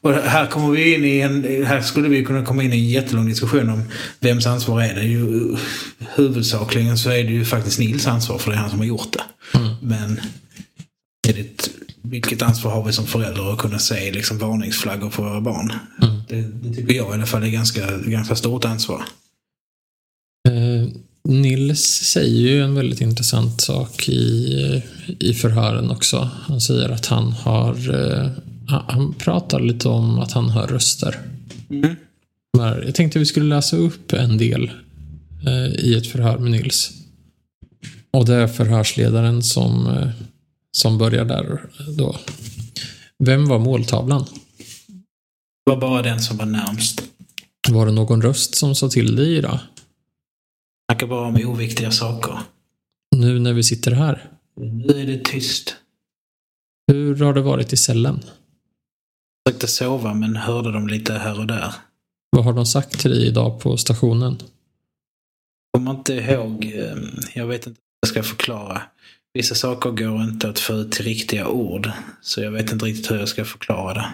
och 0.00 0.12
här 0.12 0.46
kommer 0.46 0.70
vi 0.70 0.94
in 0.94 1.04
i 1.04 1.20
en, 1.20 1.64
här 1.66 1.80
skulle 1.80 2.08
vi 2.08 2.24
kunna 2.24 2.44
komma 2.44 2.62
in 2.62 2.72
i 2.72 2.76
en 2.76 2.88
jättelång 2.88 3.26
diskussion 3.26 3.70
om 3.70 3.82
vems 4.20 4.46
ansvar 4.46 4.82
är 4.82 4.94
det. 4.94 5.02
Ju, 5.02 5.56
huvudsakligen 6.14 6.98
så 6.98 7.10
är 7.10 7.24
det 7.24 7.32
ju 7.32 7.44
faktiskt 7.44 7.78
Nils 7.78 8.06
ansvar 8.06 8.38
för 8.38 8.50
det 8.50 8.56
är 8.56 8.60
han 8.60 8.70
som 8.70 8.78
har 8.78 8.86
gjort 8.86 9.12
det. 9.12 9.22
Mm. 9.58 9.74
Men 9.82 10.20
det, 11.28 11.68
vilket 12.02 12.42
ansvar 12.42 12.70
har 12.70 12.84
vi 12.84 12.92
som 12.92 13.06
föräldrar 13.06 13.52
att 13.52 13.58
kunna 13.58 13.78
se 13.78 14.12
liksom 14.12 14.38
varningsflaggor 14.38 15.10
för 15.10 15.22
våra 15.22 15.40
barn? 15.40 15.72
Mm. 16.02 16.14
Det, 16.28 16.40
det 16.40 16.74
tycker 16.74 16.94
jag 16.94 17.10
i 17.10 17.12
alla 17.12 17.26
fall 17.26 17.42
är 17.42 17.48
ganska, 17.48 17.96
ganska 17.96 18.36
stort 18.36 18.64
ansvar. 18.64 19.04
Eh, 20.48 20.88
Nils 21.28 21.84
säger 21.84 22.40
ju 22.40 22.62
en 22.62 22.74
väldigt 22.74 23.00
intressant 23.00 23.60
sak 23.60 24.08
i, 24.08 24.82
i 25.18 25.34
förhören 25.34 25.90
också. 25.90 26.30
Han 26.34 26.60
säger 26.60 26.88
att 26.88 27.06
han 27.06 27.32
har... 27.32 27.94
Eh, 27.94 28.30
han, 28.66 29.14
pratar 29.14 29.60
lite 29.60 29.88
om 29.88 30.18
att 30.18 30.32
han 30.32 30.50
hör 30.50 30.66
röster. 30.66 31.20
Mm. 31.70 31.96
Jag 32.58 32.94
tänkte 32.94 33.18
vi 33.18 33.26
skulle 33.26 33.54
läsa 33.54 33.76
upp 33.76 34.12
en 34.12 34.38
del 34.38 34.70
eh, 35.46 35.66
i 35.66 35.94
ett 35.94 36.06
förhör 36.06 36.38
med 36.38 36.50
Nils. 36.50 36.92
Och 38.10 38.26
det 38.26 38.34
är 38.34 38.46
förhörsledaren 38.46 39.42
som, 39.42 39.86
eh, 39.86 40.08
som 40.72 40.98
börjar 40.98 41.24
där 41.24 41.60
då. 41.98 42.16
Vem 43.18 43.46
var 43.46 43.58
måltavlan? 43.58 44.24
Det 45.66 45.70
var 45.72 45.80
bara 45.80 46.02
den 46.02 46.22
som 46.22 46.36
var 46.36 46.46
närmst. 46.46 47.02
Var 47.68 47.86
det 47.86 47.92
någon 47.92 48.22
röst 48.22 48.54
som 48.54 48.74
sa 48.74 48.88
till 48.88 49.16
dig 49.16 49.36
idag? 49.36 49.58
Snackar 50.90 51.06
bara 51.06 51.26
om 51.26 51.36
oviktiga 51.36 51.90
saker. 51.90 52.38
Nu 53.16 53.38
när 53.38 53.52
vi 53.52 53.62
sitter 53.62 53.92
här. 53.92 54.30
Nu 54.56 55.00
är 55.00 55.06
det 55.06 55.24
tyst. 55.24 55.76
Hur 56.92 57.16
har 57.16 57.34
det 57.34 57.42
varit 57.42 57.72
i 57.72 57.76
cellen? 57.76 58.20
Jag 58.24 59.52
försökte 59.52 59.66
sova 59.66 60.14
men 60.14 60.36
hörde 60.36 60.72
dem 60.72 60.88
lite 60.88 61.12
här 61.12 61.38
och 61.38 61.46
där. 61.46 61.74
Vad 62.30 62.44
har 62.44 62.52
de 62.52 62.66
sagt 62.66 63.00
till 63.00 63.10
dig 63.10 63.26
idag 63.26 63.60
på 63.60 63.76
stationen? 63.76 64.38
kommer 65.74 65.90
inte 65.90 66.14
ihåg, 66.14 66.64
eh, 66.64 66.96
jag 67.34 67.46
vet 67.46 67.66
inte 67.66 67.80
vad 67.80 67.98
jag 68.00 68.08
ska 68.08 68.22
förklara. 68.22 68.82
Vissa 69.32 69.54
saker 69.54 69.90
går 69.90 70.22
inte 70.22 70.48
att 70.48 70.58
få 70.58 70.72
ut 70.72 70.92
till 70.92 71.04
riktiga 71.04 71.48
ord. 71.48 71.90
Så 72.20 72.40
jag 72.40 72.50
vet 72.50 72.72
inte 72.72 72.84
riktigt 72.84 73.10
hur 73.10 73.18
jag 73.18 73.28
ska 73.28 73.44
förklara 73.44 73.94
det. 73.94 74.12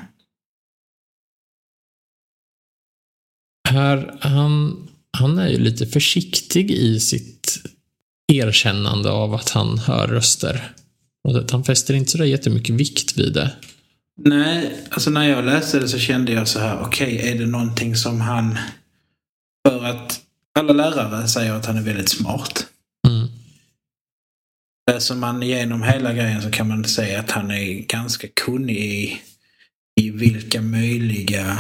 Här, 3.69 4.19
han, 4.21 4.89
han 5.21 5.39
är 5.39 5.49
ju 5.49 5.59
lite 5.59 5.87
försiktig 5.87 6.71
i 6.71 7.01
sitt 7.01 7.63
erkännande 8.33 9.11
av 9.11 9.35
att 9.35 9.51
han 9.51 9.79
hör 9.79 10.09
röster. 10.09 10.73
Och 11.29 11.51
han 11.51 11.65
fäster 11.65 11.95
inte 11.95 12.11
så 12.11 12.25
jättemycket 12.25 12.75
vikt 12.75 13.19
vid 13.19 13.33
det. 13.33 13.53
Nej, 14.25 14.77
alltså 14.91 15.11
när 15.11 15.29
jag 15.29 15.45
läste 15.45 15.79
det 15.79 15.89
så 15.89 15.99
kände 15.99 16.33
jag 16.33 16.49
så 16.49 16.59
här, 16.59 16.81
okej, 16.81 17.31
är 17.31 17.39
det 17.39 17.47
någonting 17.47 17.97
som 17.97 18.21
han... 18.21 18.59
För 19.69 19.85
att 19.85 20.21
alla 20.59 20.73
lärare 20.73 21.29
säger 21.29 21.53
att 21.53 21.67
han 21.67 21.77
är 21.77 21.83
väldigt 21.83 22.09
smart. 22.09 22.67
Mm. 23.09 23.29
Läser 24.91 25.15
man 25.15 25.43
igenom 25.43 25.83
hela 25.83 26.13
grejen 26.13 26.43
så 26.43 26.51
kan 26.51 26.69
man 26.69 26.85
säga 26.85 27.21
att 27.21 27.31
han 27.31 27.51
är 27.51 27.87
ganska 27.87 28.29
kunnig 28.29 28.77
i, 28.77 29.21
i 30.01 30.11
vilka 30.11 30.63
möjliga 30.63 31.59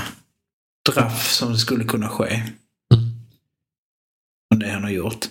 straff 0.89 1.33
som 1.33 1.57
skulle 1.57 1.85
kunna 1.85 2.09
ske. 2.09 2.43
Från 4.51 4.59
det 4.59 4.71
han 4.71 4.83
har 4.83 4.91
gjort. 4.91 5.27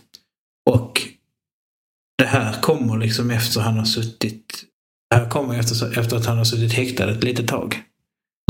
Och 0.70 1.02
det 2.18 2.26
här 2.26 2.62
kommer 2.62 2.98
liksom 2.98 3.32
efter 3.32 3.62
han 3.62 3.78
har 3.78 3.86
suttit 3.86 4.66
det 5.10 5.16
här 5.16 5.30
kommer 5.30 5.60
efter, 5.60 6.00
efter 6.00 6.18
att 6.18 6.26
han 6.26 6.38
har 6.38 6.46
suttit 6.46 6.74
häktad 6.74 7.12
ett 7.12 7.24
litet 7.24 7.48
tag. 7.48 7.84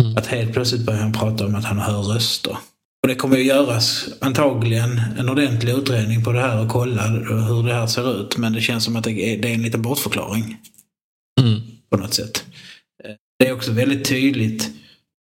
Mm. 0.02 0.18
Att 0.18 0.28
helt 0.28 0.54
plötsligt 0.54 0.86
börjar 0.86 1.02
han 1.02 1.14
prata 1.14 1.46
om 1.46 1.56
att 1.56 1.66
han 1.66 1.80
hör 1.80 2.02
röster. 2.02 2.58
Och 3.02 3.08
det 3.08 3.16
kommer 3.16 3.38
ju 3.38 3.44
göras 3.44 4.10
antagligen 4.22 5.02
en 5.18 5.30
ordentlig 5.30 5.74
utredning 5.74 6.24
på 6.24 6.32
det 6.32 6.42
här 6.42 6.64
och 6.64 6.70
kolla 6.70 7.08
hur 7.08 7.64
det 7.64 7.74
här 7.74 7.88
ser 7.88 8.22
ut. 8.22 8.38
Men 8.38 8.54
det 8.54 8.62
känns 8.62 8.84
som 8.84 8.96
att 8.96 9.04
det 9.04 9.12
är, 9.12 9.42
det 9.42 9.50
är 9.50 9.54
en 9.54 9.62
liten 9.62 9.82
bortförklaring 9.82 10.58
Mm. 11.42 11.62
på 11.90 11.98
något 11.98 12.14
sätt. 12.14 12.46
Det 13.40 13.48
är 13.48 13.54
också 13.54 13.72
väldigt 13.72 14.10
tydligt, 14.10 14.72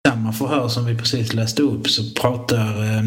samma 0.08 0.34
förhör 0.34 0.68
som 0.68 0.86
vi 0.86 0.98
precis 0.98 1.34
läste 1.34 1.62
upp 1.62 1.90
så 1.90 2.14
pratar, 2.22 2.84
eh, 2.84 3.04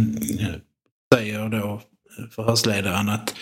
säger 1.15 1.49
då 1.49 1.83
förhörsledaren 2.31 3.09
att, 3.09 3.35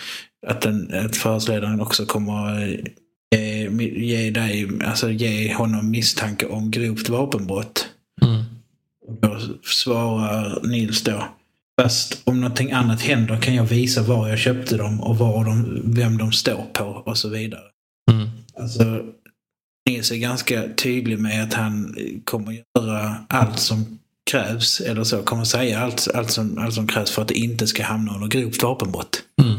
att, 0.46 0.60
den, 0.60 0.94
att 0.94 1.16
förhörsledaren 1.16 1.80
också 1.80 2.06
kommer 2.06 2.62
eh, 3.34 3.80
ge, 3.80 4.30
dig, 4.30 4.68
alltså 4.84 5.10
ge 5.10 5.54
honom 5.54 5.90
misstanke 5.90 6.46
om 6.46 6.70
grovt 6.70 7.08
vapenbrott. 7.08 7.88
Mm. 8.22 8.44
Då 9.20 9.40
svarar 9.64 10.68
Nils 10.68 11.02
då. 11.02 11.24
Fast 11.82 12.22
om 12.24 12.40
någonting 12.40 12.72
annat 12.72 13.00
händer 13.00 13.40
kan 13.40 13.54
jag 13.54 13.64
visa 13.64 14.02
var 14.02 14.28
jag 14.28 14.38
köpte 14.38 14.76
dem 14.76 15.00
och 15.00 15.18
var 15.18 15.44
de, 15.44 15.82
vem 15.84 16.18
de 16.18 16.32
står 16.32 16.64
på 16.72 16.84
och 16.84 17.18
så 17.18 17.28
vidare. 17.28 17.62
Mm. 18.10 18.28
Alltså, 18.60 19.02
Nils 19.88 20.10
är 20.10 20.16
ganska 20.16 20.68
tydlig 20.76 21.18
med 21.18 21.44
att 21.44 21.54
han 21.54 21.96
kommer 22.24 22.62
göra 22.78 23.16
allt 23.28 23.58
som 23.58 23.98
krävs, 24.30 24.80
eller 24.80 25.04
så, 25.04 25.22
kommer 25.22 25.44
säga 25.44 25.80
allt, 25.80 26.08
allt, 26.14 26.30
som, 26.30 26.58
allt 26.58 26.74
som 26.74 26.86
krävs 26.86 27.10
för 27.10 27.22
att 27.22 27.28
det 27.28 27.38
inte 27.38 27.66
ska 27.66 27.84
hamna 27.84 28.14
under 28.14 28.28
grovt 28.28 28.62
vapenbrott. 28.62 29.22
Mm. 29.42 29.58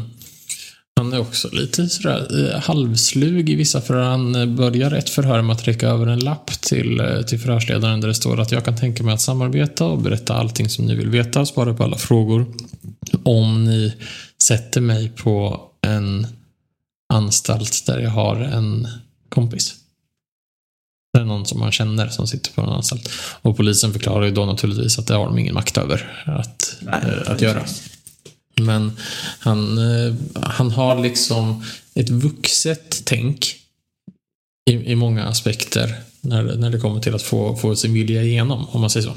Han 0.96 1.12
är 1.12 1.20
också 1.20 1.48
lite 1.52 1.88
sådär 1.88 2.50
eh, 2.54 2.60
halvslug 2.60 3.50
i 3.50 3.54
vissa 3.54 3.80
förhör. 3.80 4.02
Han 4.02 4.34
eh, 4.34 4.46
börjar 4.46 4.92
ett 4.92 5.10
förhör 5.10 5.42
med 5.42 5.54
att 5.56 5.68
räcka 5.68 5.88
över 5.88 6.06
en 6.06 6.18
lapp 6.18 6.50
till, 6.60 7.00
eh, 7.00 7.22
till 7.22 7.38
förhörsledaren 7.38 8.00
där 8.00 8.08
det 8.08 8.14
står 8.14 8.40
att 8.40 8.52
jag 8.52 8.64
kan 8.64 8.76
tänka 8.76 9.02
mig 9.02 9.14
att 9.14 9.20
samarbeta 9.20 9.84
och 9.84 9.98
berätta 9.98 10.34
allting 10.34 10.68
som 10.68 10.86
ni 10.86 10.94
vill 10.94 11.10
veta 11.10 11.40
och 11.40 11.48
svara 11.48 11.74
på 11.74 11.84
alla 11.84 11.98
frågor. 11.98 12.46
Om 13.22 13.64
ni 13.64 13.94
sätter 14.42 14.80
mig 14.80 15.08
på 15.08 15.60
en 15.86 16.26
anstalt 17.14 17.86
där 17.86 17.98
jag 17.98 18.10
har 18.10 18.36
en 18.36 18.88
kompis. 19.28 19.74
Är 21.18 21.24
någon 21.24 21.46
som 21.46 21.60
man 21.60 21.72
känner 21.72 22.08
som 22.08 22.26
sitter 22.26 22.52
på 22.52 22.60
en 22.60 22.68
anstalt. 22.68 23.10
Och 23.42 23.56
polisen 23.56 23.92
förklarar 23.92 24.24
ju 24.24 24.30
då 24.30 24.46
naturligtvis 24.46 24.98
att 24.98 25.06
det 25.06 25.14
har 25.14 25.26
de 25.26 25.38
ingen 25.38 25.54
makt 25.54 25.78
över 25.78 26.24
att, 26.26 26.76
Nej, 26.80 27.00
eh, 27.04 27.32
att 27.32 27.40
göra. 27.40 27.64
Men 28.60 28.96
han, 29.38 29.78
eh, 29.78 30.14
han 30.42 30.70
har 30.70 31.02
liksom 31.02 31.64
ett 31.94 32.10
vuxet 32.10 33.02
tänk 33.04 33.54
i, 34.70 34.72
i 34.72 34.94
många 34.94 35.24
aspekter 35.24 35.94
när, 36.20 36.42
när 36.42 36.70
det 36.70 36.78
kommer 36.78 37.00
till 37.00 37.14
att 37.14 37.22
få, 37.22 37.56
få 37.56 37.76
sin 37.76 37.92
vilja 37.92 38.22
igenom, 38.22 38.68
om 38.68 38.80
man 38.80 38.90
säger 38.90 39.06
så. 39.06 39.14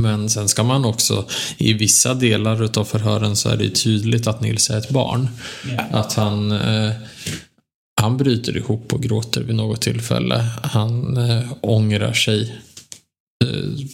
Men 0.00 0.30
sen 0.30 0.48
ska 0.48 0.62
man 0.62 0.84
också, 0.84 1.24
i 1.56 1.72
vissa 1.72 2.14
delar 2.14 2.64
utav 2.64 2.84
förhören 2.84 3.36
så 3.36 3.48
är 3.48 3.56
det 3.56 3.70
tydligt 3.70 4.26
att 4.26 4.40
Nils 4.40 4.70
är 4.70 4.78
ett 4.78 4.90
barn. 4.90 5.28
Ja. 5.76 5.98
Att 5.98 6.12
han, 6.12 6.52
eh, 6.52 6.92
han 8.00 8.16
bryter 8.16 8.56
ihop 8.56 8.92
och 8.92 9.02
gråter 9.02 9.42
vid 9.42 9.54
något 9.56 9.80
tillfälle. 9.82 10.50
Han 10.62 11.16
eh, 11.16 11.52
ångrar 11.60 12.12
sig 12.12 12.56
eh, 13.44 13.86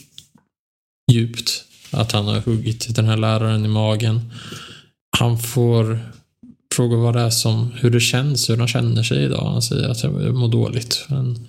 djupt 1.12 1.64
att 1.90 2.12
han 2.12 2.24
har 2.24 2.40
huggit 2.40 2.94
den 2.94 3.04
här 3.04 3.16
läraren 3.16 3.64
i 3.64 3.68
magen. 3.68 4.32
Han 5.18 5.38
får 5.38 5.98
fråga 6.74 6.96
vad 6.96 7.14
det 7.14 7.20
är 7.20 7.30
som, 7.30 7.72
hur 7.72 7.90
det 7.90 8.00
känns, 8.00 8.50
hur 8.50 8.56
han 8.56 8.68
känner 8.68 9.02
sig 9.02 9.24
idag. 9.24 9.50
Han 9.50 9.62
säger 9.62 9.88
att 9.88 10.02
jag 10.02 10.34
mår 10.34 10.48
dåligt. 10.48 11.06
Men 11.08 11.48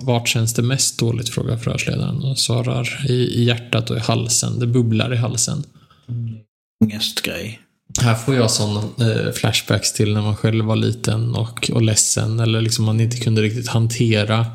vart 0.00 0.28
känns 0.28 0.54
det 0.54 0.62
mest 0.62 0.98
dåligt? 0.98 1.28
frågar 1.28 1.56
förhörsledaren 1.56 2.24
och 2.24 2.38
svarar 2.38 3.06
i, 3.08 3.14
i 3.14 3.44
hjärtat 3.44 3.90
och 3.90 3.96
i 3.96 4.00
halsen. 4.00 4.58
Det 4.58 4.66
bubblar 4.66 5.14
i 5.14 5.16
halsen. 5.16 5.64
Mm. 6.08 6.38
Ångestgrej. 6.84 7.60
Här 8.00 8.14
får 8.14 8.34
jag 8.34 8.50
sådana 8.50 8.80
eh, 8.80 9.32
flashbacks 9.32 9.92
till 9.92 10.14
när 10.14 10.22
man 10.22 10.36
själv 10.36 10.64
var 10.64 10.76
liten 10.76 11.34
och, 11.34 11.70
och 11.70 11.82
ledsen 11.82 12.40
eller 12.40 12.60
liksom 12.60 12.84
man 12.84 13.00
inte 13.00 13.16
kunde 13.16 13.42
riktigt 13.42 13.68
hantera 13.68 14.46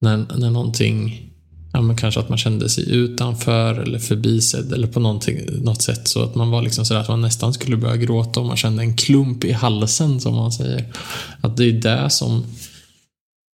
när, 0.00 0.16
när 0.36 0.50
någonting 0.50 1.30
Ja, 1.72 1.80
men 1.80 1.96
kanske 1.96 2.20
att 2.20 2.28
man 2.28 2.38
kände 2.38 2.68
sig 2.68 2.90
utanför 2.90 3.74
eller 3.74 3.98
förbisedd 3.98 4.72
eller 4.72 4.86
på 4.86 5.00
något 5.00 5.82
sätt 5.82 6.08
så 6.08 6.22
att 6.22 6.34
man 6.34 6.50
var 6.50 6.62
liksom 6.62 6.84
sådär 6.84 7.00
att 7.00 7.08
man 7.08 7.20
nästan 7.20 7.52
skulle 7.52 7.76
börja 7.76 7.96
gråta 7.96 8.40
och 8.40 8.46
man 8.46 8.56
kände 8.56 8.82
en 8.82 8.96
klump 8.96 9.44
i 9.44 9.52
halsen 9.52 10.20
som 10.20 10.34
man 10.34 10.52
säger. 10.52 10.92
Att 11.40 11.56
det 11.56 11.64
är 11.64 11.72
det 11.72 12.10
som, 12.10 12.44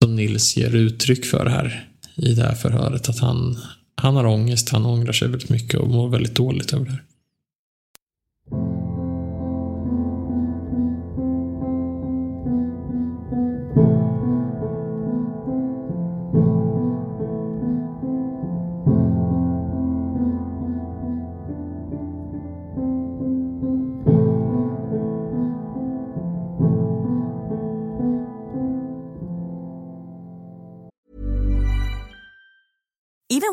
som 0.03 0.17
Nils 0.17 0.57
ger 0.57 0.75
uttryck 0.75 1.25
för 1.25 1.47
här 1.47 1.89
i 2.17 2.35
det 2.35 2.43
här 2.43 2.55
förhöret. 2.55 3.09
Att 3.09 3.19
han, 3.19 3.59
han 3.97 4.17
har 4.17 4.27
ångest, 4.27 4.69
han 4.69 4.87
ångrar 4.87 5.13
sig 5.13 5.29
väldigt 5.29 5.51
mycket 5.51 5.81
och 5.81 5.89
mår 5.89 6.09
väldigt 6.09 6.35
dåligt 6.35 6.73
över 6.73 6.85
det 6.85 6.91
här. 6.91 7.03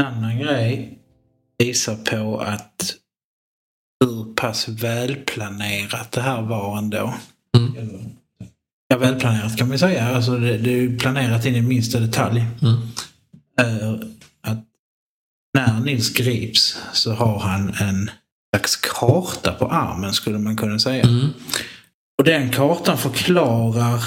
En 0.00 0.06
annan 0.06 0.38
grej 0.38 0.98
visar 1.58 1.96
på 1.96 2.40
att 2.40 2.94
hur 4.04 4.34
pass 4.34 4.68
välplanerat 4.68 6.12
det 6.12 6.20
här 6.20 6.42
var 6.42 6.78
ändå. 6.78 7.14
Mm. 7.56 7.74
Ja, 8.88 8.98
välplanerat 8.98 9.56
kan 9.56 9.68
man 9.68 9.78
säga. 9.78 10.08
Alltså 10.08 10.36
det, 10.36 10.58
det 10.58 10.70
är 10.70 10.98
planerat 10.98 11.46
in 11.46 11.54
i 11.54 11.62
minsta 11.62 12.00
detalj. 12.00 12.44
Mm. 12.62 12.74
Uh, 13.60 14.00
att 14.40 14.64
när 15.58 15.80
Nils 15.80 16.14
grips 16.14 16.78
så 16.92 17.12
har 17.12 17.38
han 17.38 17.74
en 17.74 18.10
slags 18.56 18.76
karta 18.76 19.52
på 19.52 19.66
armen 19.68 20.12
skulle 20.12 20.38
man 20.38 20.56
kunna 20.56 20.78
säga. 20.78 21.04
Mm. 21.04 21.28
Och 22.18 22.24
den 22.24 22.50
kartan 22.50 22.98
förklarar 22.98 24.04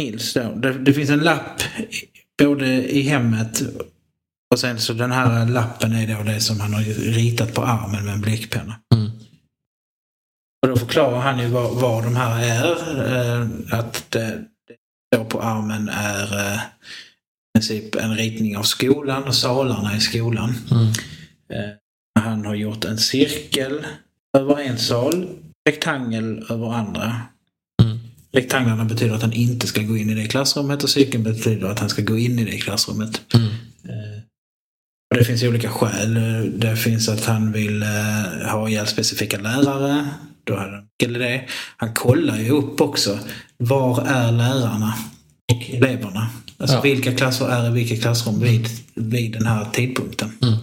Nils 0.00 0.34
då. 0.34 0.54
Det, 0.54 0.72
det, 0.72 0.92
finns 0.92 1.10
en 1.10 1.18
lapp 1.18 1.62
både 2.38 2.66
i 2.90 3.02
hemmet 3.02 3.62
och 4.54 4.60
sen 4.60 4.80
så 4.80 4.92
den 4.92 5.12
här 5.12 5.46
lappen 5.46 5.92
är 5.92 6.16
då 6.16 6.22
det 6.22 6.40
som 6.40 6.60
han 6.60 6.74
har 6.74 6.82
ritat 7.12 7.54
på 7.54 7.62
armen 7.62 8.04
med 8.04 8.14
en 8.14 8.20
bläckpenna. 8.20 8.76
Mm. 8.94 9.10
Och 10.62 10.68
då 10.68 10.76
förklarar 10.76 11.20
han 11.20 11.38
ju 11.38 11.48
vad, 11.48 11.74
vad 11.74 12.04
de 12.04 12.16
här 12.16 12.44
är. 12.44 12.70
Eh, 13.12 13.48
att 13.78 14.10
det, 14.10 14.44
det 14.68 15.16
står 15.16 15.24
på 15.24 15.42
armen 15.42 15.88
är 15.88 16.38
eh, 16.38 16.54
i 16.54 17.58
princip 17.58 17.94
en 17.94 18.16
ritning 18.16 18.56
av 18.56 18.62
skolan 18.62 19.24
och 19.24 19.34
salarna 19.34 19.96
i 19.96 20.00
skolan. 20.00 20.54
Mm. 20.70 20.86
Eh, 21.52 21.74
han 22.20 22.46
har 22.46 22.54
gjort 22.54 22.84
en 22.84 22.98
cirkel 22.98 23.86
över 24.38 24.60
en 24.60 24.78
sal, 24.78 25.28
rektangel 25.68 26.46
över 26.50 26.72
andra. 26.72 27.20
Mm. 27.82 27.98
Rektanglarna 28.32 28.84
betyder 28.84 29.14
att 29.14 29.22
han 29.22 29.32
inte 29.32 29.66
ska 29.66 29.82
gå 29.82 29.96
in 29.96 30.10
i 30.10 30.14
det 30.14 30.26
klassrummet 30.26 30.82
och 30.84 30.90
cirkeln 30.90 31.24
betyder 31.24 31.68
att 31.68 31.78
han 31.78 31.88
ska 31.88 32.02
gå 32.02 32.18
in 32.18 32.38
i 32.38 32.44
det 32.44 32.58
klassrummet. 32.58 33.34
Mm. 33.34 33.48
Det 35.14 35.24
finns 35.24 35.42
olika 35.42 35.68
skäl. 35.68 36.14
Det 36.60 36.76
finns 36.76 37.08
att 37.08 37.24
han 37.24 37.52
vill 37.52 37.82
eh, 37.82 38.50
ha 38.50 38.68
ihjäl 38.68 38.86
specifika 38.86 39.38
lärare. 39.38 40.08
Då 40.44 40.54
är 40.54 40.84
det 40.98 41.18
det. 41.18 41.44
Han 41.76 41.94
kollar 41.94 42.36
ju 42.36 42.50
upp 42.50 42.80
också. 42.80 43.18
Var 43.56 44.00
är 44.00 44.32
lärarna 44.32 44.94
och 45.52 45.74
eleverna? 45.74 46.30
Alltså 46.58 46.76
ja. 46.76 46.80
vilka 46.82 47.12
klasser 47.12 47.48
är 47.48 47.68
i 47.68 47.70
vilka 47.70 47.96
klassrum 47.96 48.40
vid, 48.40 48.68
vid 48.94 49.32
den 49.32 49.46
här 49.46 49.66
tidpunkten. 49.72 50.32
Mm. 50.42 50.54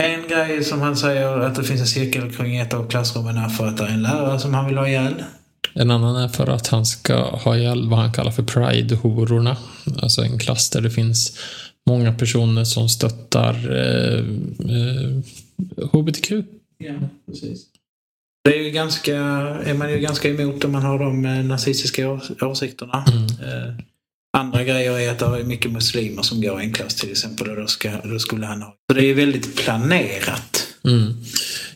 En 0.00 0.28
grej 0.28 0.64
som 0.64 0.80
han 0.80 0.96
säger 0.96 1.40
att 1.40 1.54
det 1.54 1.64
finns 1.64 1.80
en 1.80 1.86
cirkel 1.86 2.32
kring 2.32 2.56
ett 2.56 2.74
av 2.74 2.88
klassrummen 2.88 3.36
är 3.36 3.48
för 3.48 3.66
att 3.66 3.76
det 3.76 3.84
är 3.84 3.88
en 3.88 4.02
lärare 4.02 4.40
som 4.40 4.54
han 4.54 4.66
vill 4.66 4.78
ha 4.78 4.88
ihjäl. 4.88 5.14
En 5.74 5.90
annan 5.90 6.16
är 6.16 6.28
för 6.28 6.46
att 6.46 6.66
han 6.66 6.86
ska 6.86 7.16
ha 7.16 7.56
ihjäl 7.56 7.88
vad 7.88 7.98
han 7.98 8.12
kallar 8.12 8.30
för 8.30 8.42
Pride-hororna. 8.42 9.56
Alltså 10.02 10.22
en 10.22 10.38
klass 10.38 10.70
där 10.70 10.80
det 10.80 10.90
finns 10.90 11.38
många 11.88 12.12
personer 12.12 12.64
som 12.64 12.88
stöttar 12.88 13.54
eh, 13.54 14.18
eh, 14.74 15.10
HBTQ. 15.92 16.32
Ja, 16.78 16.94
precis. 17.26 17.66
Det 18.44 18.58
är, 18.58 18.62
ju 18.62 18.70
ganska, 18.70 19.16
är 19.64 19.74
man 19.74 19.92
ju 19.92 19.98
ganska 19.98 20.28
emot 20.28 20.64
om 20.64 20.72
man 20.72 20.82
har 20.82 20.98
de 20.98 21.24
eh, 21.24 21.44
nazistiska 21.44 22.20
åsikterna. 22.40 23.04
Mm. 23.12 23.24
Eh, 23.24 23.74
Andra 24.36 24.64
grejer 24.64 24.98
är 24.98 25.10
att 25.10 25.18
det 25.18 25.24
är 25.24 25.44
mycket 25.44 25.72
muslimer 25.72 26.22
som 26.22 26.40
går 26.40 26.60
i 26.60 26.64
en 26.64 26.72
klass 26.72 26.94
till 26.94 27.10
exempel 27.10 27.50
och 27.50 27.56
då, 27.56 27.66
ska, 27.66 27.90
då 28.04 28.18
skulle 28.18 28.46
han 28.46 28.62
ha. 28.62 28.74
Så 28.90 28.98
det 28.98 29.06
är 29.06 29.14
väldigt 29.14 29.56
planerat. 29.56 30.66
Mm. 30.84 31.14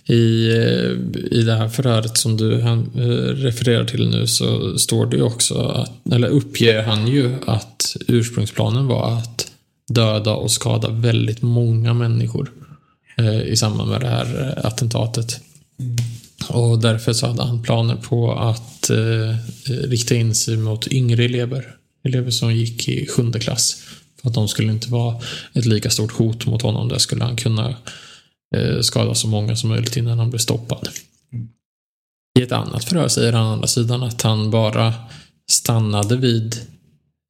I, 0.04 0.48
eh, 0.50 0.90
I 1.38 1.42
det 1.42 1.54
här 1.54 1.68
förhöret 1.68 2.18
som 2.18 2.36
du 2.36 2.60
eh, 2.60 2.76
refererar 3.34 3.84
till 3.84 4.08
nu 4.08 4.26
så 4.26 4.78
står 4.78 5.06
det 5.06 5.16
ju 5.16 5.22
också 5.22 5.54
att, 5.54 6.12
eller 6.12 6.28
uppger 6.28 6.82
han 6.82 7.08
ju 7.08 7.34
att 7.46 7.96
ursprungsplanen 8.08 8.86
var 8.86 9.18
att 9.18 9.41
döda 9.88 10.32
och 10.32 10.50
skada 10.50 10.88
väldigt 10.88 11.42
många 11.42 11.94
människor 11.94 12.52
eh, 13.18 13.42
i 13.42 13.56
samband 13.56 13.90
med 13.90 14.00
det 14.00 14.08
här 14.08 14.40
eh, 14.40 14.66
attentatet. 14.66 15.40
Mm. 15.78 15.96
Och 16.48 16.78
därför 16.78 17.12
så 17.12 17.26
hade 17.26 17.42
han 17.42 17.62
planer 17.62 17.96
på 17.96 18.32
att 18.32 18.90
eh, 18.90 19.36
rikta 19.66 20.14
in 20.14 20.34
sig 20.34 20.56
mot 20.56 20.86
yngre 20.86 21.24
elever 21.24 21.76
elever 22.04 22.30
som 22.30 22.54
gick 22.54 22.88
i 22.88 23.06
sjunde 23.06 23.40
klass. 23.40 23.82
För 24.20 24.28
att 24.28 24.34
de 24.34 24.48
skulle 24.48 24.72
inte 24.72 24.90
vara 24.90 25.20
ett 25.54 25.66
lika 25.66 25.90
stort 25.90 26.12
hot 26.12 26.46
mot 26.46 26.62
honom. 26.62 26.88
Där 26.88 26.98
skulle 26.98 27.24
han 27.24 27.36
kunna 27.36 27.76
eh, 28.56 28.80
skada 28.80 29.14
så 29.14 29.28
många 29.28 29.56
som 29.56 29.70
möjligt 29.70 29.96
innan 29.96 30.18
han 30.18 30.30
blev 30.30 30.38
stoppad. 30.38 30.88
I 32.38 32.42
ett 32.42 32.52
annat 32.52 32.84
förhör 32.84 33.08
säger 33.08 33.32
han 33.32 33.46
å 33.46 33.52
andra 33.52 33.66
sidan 33.66 34.02
att 34.02 34.22
han 34.22 34.50
bara 34.50 34.94
stannade 35.50 36.16
vid 36.16 36.56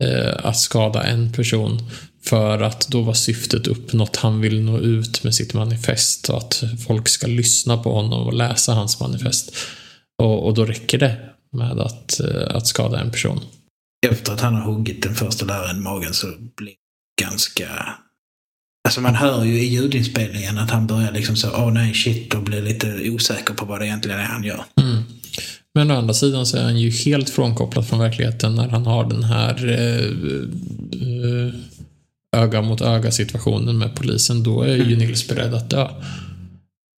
eh, 0.04 0.46
att 0.46 0.58
skada 0.58 1.02
en 1.02 1.32
person 1.32 1.90
för 2.24 2.62
att 2.62 2.88
då 2.88 3.02
var 3.02 3.14
syftet 3.14 3.66
uppnått. 3.66 4.16
Han 4.16 4.40
vill 4.40 4.60
nå 4.60 4.78
ut 4.78 5.24
med 5.24 5.34
sitt 5.34 5.54
manifest 5.54 6.28
och 6.28 6.38
att 6.38 6.62
folk 6.86 7.08
ska 7.08 7.26
lyssna 7.26 7.76
på 7.76 7.92
honom 7.94 8.26
och 8.26 8.34
läsa 8.34 8.72
hans 8.72 9.00
manifest. 9.00 9.56
Och, 10.22 10.46
och 10.46 10.54
då 10.54 10.64
räcker 10.64 10.98
det 10.98 11.16
med 11.52 11.80
att, 11.80 12.20
eh, 12.20 12.56
att 12.56 12.66
skada 12.66 13.00
en 13.00 13.10
person 13.10 13.40
efter 14.10 14.32
att 14.32 14.40
han 14.40 14.54
har 14.54 14.74
huggit 14.74 15.02
den 15.02 15.14
första 15.14 15.44
läraren 15.44 15.76
i 15.76 15.80
magen 15.80 16.14
så 16.14 16.26
blir 16.56 16.72
det 17.16 17.24
ganska 17.24 17.68
Alltså 18.88 19.00
man 19.00 19.14
hör 19.14 19.44
ju 19.44 19.60
i 19.60 19.64
ljudinspelningen 19.64 20.58
att 20.58 20.70
han 20.70 20.86
börjar 20.86 21.12
liksom 21.12 21.36
så, 21.36 21.50
åh 21.50 21.72
nej 21.72 21.94
shit, 21.94 22.34
och 22.34 22.42
blir 22.42 22.62
lite 22.62 23.10
osäker 23.10 23.54
på 23.54 23.64
vad 23.64 23.80
det 23.80 23.86
egentligen 23.86 24.18
är 24.18 24.24
han 24.24 24.44
gör. 24.44 24.64
Mm. 24.80 25.02
Men 25.74 25.90
å 25.90 25.94
andra 25.94 26.14
sidan 26.14 26.46
så 26.46 26.56
är 26.56 26.62
han 26.62 26.78
ju 26.78 26.90
helt 26.90 27.30
frånkopplad 27.30 27.88
från 27.88 27.98
verkligheten 27.98 28.54
när 28.54 28.68
han 28.68 28.86
har 28.86 29.04
den 29.04 29.24
här 29.24 29.68
eh, 29.68 30.06
eh, 31.02 31.54
öga 32.36 32.62
mot 32.62 32.80
öga 32.80 33.10
situationen 33.10 33.78
med 33.78 33.94
polisen. 33.94 34.42
Då 34.42 34.62
är 34.62 34.76
ju 34.76 34.96
Nils 34.96 35.28
beredd 35.28 35.54
att 35.54 35.70
dö. 35.70 35.88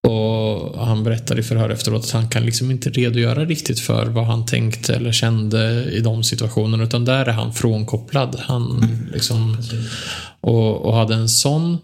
Och 0.06 0.86
han 0.86 1.04
berättar 1.04 1.38
i 1.38 1.42
förhör 1.42 1.70
efteråt 1.70 2.04
att 2.04 2.10
han 2.10 2.28
kan 2.28 2.46
liksom 2.46 2.70
inte 2.70 2.90
redogöra 2.90 3.44
riktigt 3.44 3.80
för 3.80 4.06
vad 4.06 4.24
han 4.24 4.46
tänkte 4.46 4.94
eller 4.94 5.12
kände 5.12 5.90
i 5.92 6.00
de 6.00 6.24
situationerna. 6.24 6.84
Utan 6.84 7.04
där 7.04 7.26
är 7.26 7.32
han 7.32 7.54
frånkopplad. 7.54 8.36
Han 8.40 8.86
liksom, 9.12 9.56
och, 10.40 10.76
och 10.76 10.94
hade 10.94 11.14
en 11.14 11.28
sån 11.28 11.78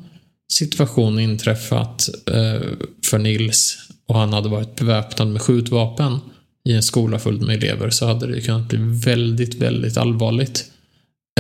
situation 0.53 1.19
inträffat 1.21 2.09
eh, 2.27 2.69
för 3.05 3.19
Nils 3.19 3.79
och 4.09 4.15
han 4.15 4.33
hade 4.33 4.49
varit 4.49 4.77
beväpnad 4.77 5.29
med 5.29 5.43
skjutvapen 5.43 6.19
i 6.65 6.73
en 6.73 6.83
skola 6.83 7.19
full 7.19 7.41
med 7.41 7.57
elever 7.57 7.91
så 7.91 8.07
hade 8.07 8.27
det 8.27 8.41
kunnat 8.41 8.69
bli 8.69 8.79
väldigt, 9.05 9.55
väldigt 9.55 9.97
allvarligt. 9.97 10.65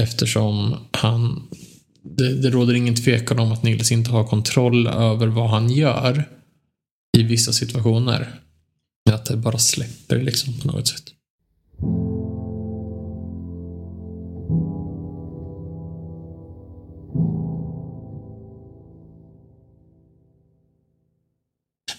Eftersom 0.00 0.76
han... 0.92 1.42
Det, 2.02 2.42
det 2.42 2.50
råder 2.50 2.74
ingen 2.74 2.96
tvekan 2.96 3.38
om 3.38 3.52
att 3.52 3.62
Nils 3.62 3.92
inte 3.92 4.10
har 4.10 4.24
kontroll 4.24 4.86
över 4.86 5.26
vad 5.26 5.50
han 5.50 5.70
gör 5.70 6.24
i 7.18 7.22
vissa 7.22 7.52
situationer. 7.52 8.34
Att 9.10 9.24
det 9.24 9.36
bara 9.36 9.58
släpper 9.58 10.22
liksom 10.22 10.58
på 10.60 10.66
något 10.66 10.88
sätt. 10.88 11.04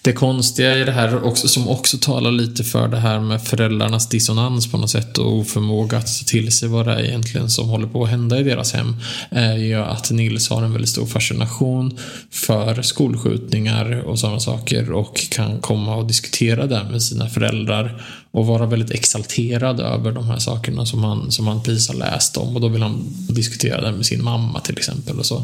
Det 0.04 0.12
konstiga 0.12 0.78
i 0.78 0.84
det 0.84 0.92
här, 0.92 1.24
också, 1.24 1.48
som 1.48 1.68
också 1.68 1.98
talar 1.98 2.30
lite 2.30 2.64
för 2.64 2.88
det 2.88 2.96
här 2.96 3.20
med 3.20 3.42
föräldrarnas 3.42 4.08
dissonans 4.08 4.70
på 4.70 4.78
något 4.78 4.90
sätt 4.90 5.18
och 5.18 5.36
oförmåga 5.36 5.98
att 5.98 6.18
ta 6.18 6.24
till 6.26 6.52
sig 6.52 6.68
vad 6.68 6.86
det 6.86 6.92
är 6.92 7.04
egentligen 7.04 7.50
som 7.50 7.68
håller 7.68 7.86
på 7.86 8.04
att 8.04 8.10
hända 8.10 8.38
i 8.38 8.42
deras 8.42 8.72
hem, 8.72 8.96
är 9.30 9.56
ju 9.56 9.74
att 9.74 10.10
Nils 10.10 10.50
har 10.50 10.62
en 10.62 10.72
väldigt 10.72 10.90
stor 10.90 11.06
fascination 11.06 11.98
för 12.30 12.82
skolskjutningar 12.82 14.00
och 14.00 14.18
sådana 14.18 14.40
saker 14.40 14.92
och 14.92 15.30
kan 15.30 15.60
komma 15.60 15.96
och 15.96 16.06
diskutera 16.06 16.66
det 16.66 16.84
med 16.90 17.02
sina 17.02 17.28
föräldrar 17.28 18.02
och 18.30 18.46
vara 18.46 18.66
väldigt 18.66 18.90
exalterad 18.90 19.80
över 19.80 20.12
de 20.12 20.26
här 20.26 20.38
sakerna 20.38 20.86
som 20.86 21.04
han, 21.04 21.32
som 21.32 21.46
han 21.46 21.62
precis 21.62 21.88
har 21.88 21.94
läst 21.94 22.36
om 22.36 22.54
och 22.54 22.60
då 22.60 22.68
vill 22.68 22.82
han 22.82 23.04
diskutera 23.28 23.80
det 23.80 23.92
med 23.92 24.06
sin 24.06 24.24
mamma 24.24 24.60
till 24.60 24.78
exempel 24.78 25.18
och 25.18 25.26
så. 25.26 25.36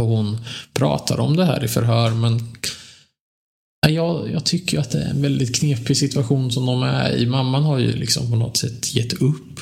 Och 0.00 0.06
hon 0.06 0.38
pratar 0.72 1.20
om 1.20 1.36
det 1.36 1.44
här 1.44 1.64
i 1.64 1.68
förhör 1.68 2.10
men 2.10 2.48
jag, 3.88 4.30
jag 4.30 4.44
tycker 4.44 4.78
att 4.78 4.90
det 4.90 5.02
är 5.02 5.10
en 5.10 5.22
väldigt 5.22 5.56
knepig 5.56 5.96
situation 5.96 6.52
som 6.52 6.66
de 6.66 6.82
är 6.82 7.16
i. 7.16 7.26
Mamman 7.26 7.62
har 7.62 7.78
ju 7.78 7.92
liksom 7.92 8.30
på 8.30 8.36
något 8.36 8.56
sätt 8.56 8.94
gett 8.94 9.12
upp. 9.12 9.60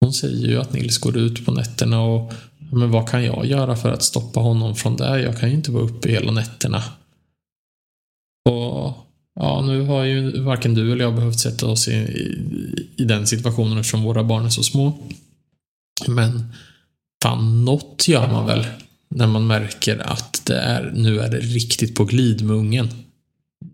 Hon 0.00 0.12
säger 0.12 0.48
ju 0.48 0.60
att 0.60 0.72
Nils 0.72 0.98
går 0.98 1.16
ut 1.16 1.44
på 1.44 1.52
nätterna 1.52 2.02
och 2.02 2.32
men 2.72 2.90
vad 2.90 3.08
kan 3.08 3.24
jag 3.24 3.46
göra 3.46 3.76
för 3.76 3.92
att 3.92 4.02
stoppa 4.02 4.40
honom 4.40 4.76
från 4.76 4.96
det? 4.96 5.20
Jag 5.20 5.40
kan 5.40 5.48
ju 5.48 5.54
inte 5.54 5.70
vara 5.70 5.84
uppe 5.84 6.10
hela 6.10 6.32
nätterna. 6.32 6.82
Och 8.48 8.94
ja, 9.34 9.62
nu 9.66 9.82
har 9.82 10.04
ju 10.04 10.40
varken 10.40 10.74
du 10.74 10.92
eller 10.92 11.04
jag 11.04 11.14
behövt 11.14 11.40
sätta 11.40 11.66
oss 11.66 11.88
i, 11.88 11.92
i, 11.92 12.86
i 12.96 13.04
den 13.04 13.26
situationen 13.26 13.78
eftersom 13.78 14.02
våra 14.02 14.24
barn 14.24 14.44
är 14.44 14.50
så 14.50 14.62
små. 14.62 14.98
Men 16.06 16.52
fan, 17.22 17.64
något 17.64 18.08
gör 18.08 18.32
man 18.32 18.46
väl 18.46 18.66
när 19.08 19.26
man 19.26 19.46
märker 19.46 19.98
att 19.98 20.42
det 20.46 20.58
är, 20.58 20.92
nu 20.96 21.20
är 21.20 21.30
det 21.30 21.40
riktigt 21.40 21.94
på 21.94 22.04
glid 22.04 22.44
med 22.44 22.56
ungen. 22.56 22.88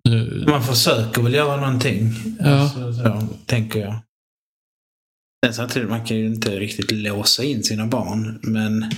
Nu... 0.05 0.45
Man 0.49 0.63
försöker 0.63 1.23
väl 1.23 1.35
göra 1.35 1.57
någonting. 1.57 2.13
Ja. 2.41 2.47
Alltså, 2.47 2.93
så, 2.93 3.29
tänker 3.47 3.81
jag. 3.81 3.95
Sen 5.47 5.55
samtidigt, 5.55 5.89
man 5.89 6.05
kan 6.05 6.17
ju 6.17 6.27
inte 6.27 6.59
riktigt 6.59 6.93
låsa 6.93 7.45
in 7.45 7.63
sina 7.63 7.87
barn. 7.87 8.39
Men 8.43 8.91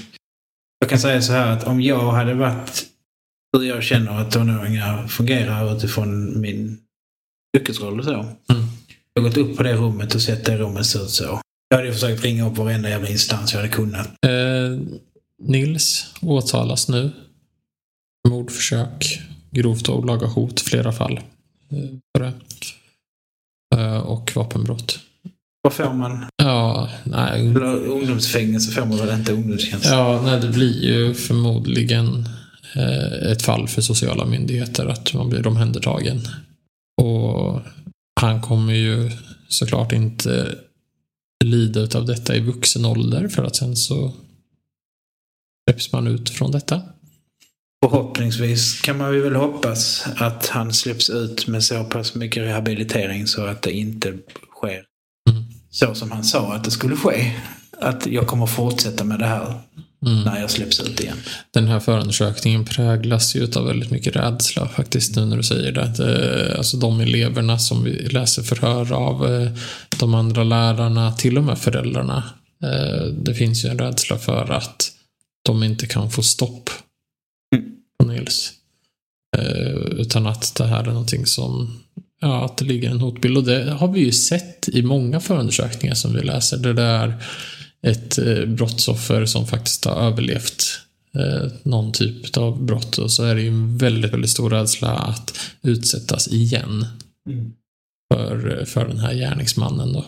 jag 0.78 0.90
kan 0.90 0.98
säga 0.98 1.22
så 1.22 1.32
här 1.32 1.52
att 1.52 1.64
om 1.64 1.80
jag 1.80 2.12
hade 2.12 2.34
varit 2.34 2.86
hur 3.56 3.64
jag 3.64 3.82
känner 3.82 4.20
att 4.20 4.30
tonåringar 4.30 5.06
fungerar 5.06 5.76
utifrån 5.76 6.40
min 6.40 6.78
yrkesroll 7.56 7.98
och 7.98 8.04
så. 8.04 8.12
Mm. 8.12 8.36
Jag 9.14 9.22
har 9.22 9.28
gått 9.28 9.36
upp 9.36 9.56
på 9.56 9.62
det 9.62 9.74
rummet 9.74 10.14
och 10.14 10.22
sett 10.22 10.44
det 10.44 10.58
rummet 10.58 10.86
se 10.86 10.98
ut 10.98 11.10
så. 11.10 11.40
Jag 11.68 11.76
hade 11.76 11.92
försökt 11.92 12.24
ringa 12.24 12.48
upp 12.48 12.56
varenda 12.56 12.88
jävla 12.88 13.08
instans 13.08 13.52
jag 13.52 13.60
hade 13.60 13.72
kunnat. 13.72 14.06
Eh, 14.06 14.78
Nils 15.42 16.14
åtalas 16.22 16.88
nu. 16.88 17.10
Mordförsök, 18.28 19.20
grovt 19.54 19.88
olaga 19.88 20.26
hot, 20.26 20.60
flera 20.60 20.92
fall. 20.92 21.20
Eh, 21.70 21.88
för 22.16 22.24
det. 22.24 22.32
Eh, 23.76 23.98
och 23.98 24.32
vapenbrott. 24.34 24.98
Vad 25.62 25.72
får 25.72 25.92
man? 25.92 26.24
Ja, 26.36 26.88
nej. 27.04 27.46
Ungdomsfängelse 27.86 28.72
får 28.72 28.86
man 28.86 28.98
väl 28.98 29.18
inte 29.18 29.32
ungdomstjänst? 29.32 29.86
Ja, 29.86 30.22
nej, 30.24 30.40
det 30.40 30.48
blir 30.48 30.84
ju 30.84 31.14
förmodligen 31.14 32.28
eh, 32.74 33.30
ett 33.32 33.42
fall 33.42 33.68
för 33.68 33.82
sociala 33.82 34.24
myndigheter 34.24 34.86
att 34.86 35.14
man 35.14 35.28
blir 35.28 35.46
omhändertagen. 35.46 36.20
Och 37.02 37.60
han 38.20 38.42
kommer 38.42 38.72
ju 38.72 39.10
såklart 39.48 39.92
inte 39.92 40.54
lida 41.44 41.98
av 41.98 42.06
detta 42.06 42.36
i 42.36 42.40
vuxen 42.40 42.84
ålder 42.84 43.28
för 43.28 43.44
att 43.44 43.56
sen 43.56 43.76
så 43.76 44.12
släpps 45.68 45.92
man 45.92 46.06
ut 46.06 46.30
från 46.30 46.50
detta. 46.50 46.82
Förhoppningsvis 47.90 48.80
kan 48.80 48.98
man 48.98 49.20
väl 49.22 49.34
hoppas 49.34 50.06
att 50.16 50.46
han 50.46 50.72
släpps 50.72 51.10
ut 51.10 51.46
med 51.46 51.64
så 51.64 51.84
pass 51.84 52.14
mycket 52.14 52.42
rehabilitering 52.42 53.26
så 53.26 53.44
att 53.44 53.62
det 53.62 53.72
inte 53.72 54.12
sker 54.56 54.82
Mm. 55.30 55.44
så 55.70 55.94
som 55.94 56.10
han 56.12 56.24
sa 56.24 56.54
att 56.54 56.64
det 56.64 56.70
skulle 56.70 56.96
ske. 56.96 57.32
Att 57.80 58.06
jag 58.06 58.26
kommer 58.26 58.46
fortsätta 58.46 59.04
med 59.04 59.18
det 59.18 59.26
här 59.26 59.60
Mm. 60.06 60.22
när 60.22 60.40
jag 60.40 60.50
släpps 60.50 60.80
ut 60.80 61.00
igen. 61.00 61.16
Den 61.50 61.66
här 61.66 61.80
förundersökningen 61.80 62.64
präglas 62.64 63.36
ju 63.36 63.48
av 63.56 63.66
väldigt 63.66 63.90
mycket 63.90 64.16
rädsla 64.16 64.68
faktiskt 64.68 65.16
nu 65.16 65.24
när 65.24 65.36
du 65.36 65.42
säger 65.42 65.72
det. 65.72 65.92
det. 65.96 66.54
Alltså 66.58 66.76
de 66.76 67.00
eleverna 67.00 67.58
som 67.58 67.84
vi 67.84 67.90
läser 68.08 68.42
förhör 68.42 68.92
av, 68.92 69.34
eh, 69.34 69.50
de 70.00 70.14
andra 70.14 70.44
lärarna, 70.44 71.12
till 71.12 71.38
och 71.38 71.44
med 71.44 71.58
föräldrarna. 71.58 72.22
Eh, 72.62 73.06
Det 73.06 73.34
finns 73.34 73.64
ju 73.64 73.68
en 73.68 73.78
rädsla 73.78 74.18
för 74.18 74.52
att 74.52 74.90
de 75.44 75.62
inte 75.62 75.86
kan 75.86 76.10
få 76.10 76.22
stopp 76.22 76.70
Nils. 78.14 78.52
Eh, 79.36 79.74
Utan 79.74 80.26
att 80.26 80.54
det 80.54 80.66
här 80.66 80.80
är 80.80 80.92
någonting 80.92 81.26
som, 81.26 81.80
ja, 82.20 82.44
att 82.44 82.56
det 82.56 82.64
ligger 82.64 82.90
en 82.90 83.00
hotbild. 83.00 83.36
Och 83.36 83.44
det 83.44 83.70
har 83.70 83.92
vi 83.92 84.00
ju 84.00 84.12
sett 84.12 84.68
i 84.68 84.82
många 84.82 85.20
förundersökningar 85.20 85.94
som 85.94 86.14
vi 86.14 86.20
läser. 86.20 86.58
Där 86.58 86.74
det 86.74 86.82
är 86.82 87.22
ett 87.86 88.18
eh, 88.18 88.44
brottsoffer 88.46 89.26
som 89.26 89.46
faktiskt 89.46 89.84
har 89.84 89.96
överlevt 89.96 90.80
eh, 91.14 91.52
någon 91.62 91.92
typ 91.92 92.36
av 92.36 92.62
brott 92.62 92.98
och 92.98 93.10
så 93.10 93.24
är 93.24 93.34
det 93.34 93.42
ju 93.42 93.48
en 93.48 93.78
väldigt, 93.78 94.12
väldigt 94.12 94.30
stor 94.30 94.50
rädsla 94.50 94.88
att 94.88 95.38
utsättas 95.62 96.28
igen 96.28 96.86
för, 98.12 98.64
för 98.64 98.88
den 98.88 98.98
här 98.98 99.14
gärningsmannen. 99.14 99.92
Då. 99.92 100.04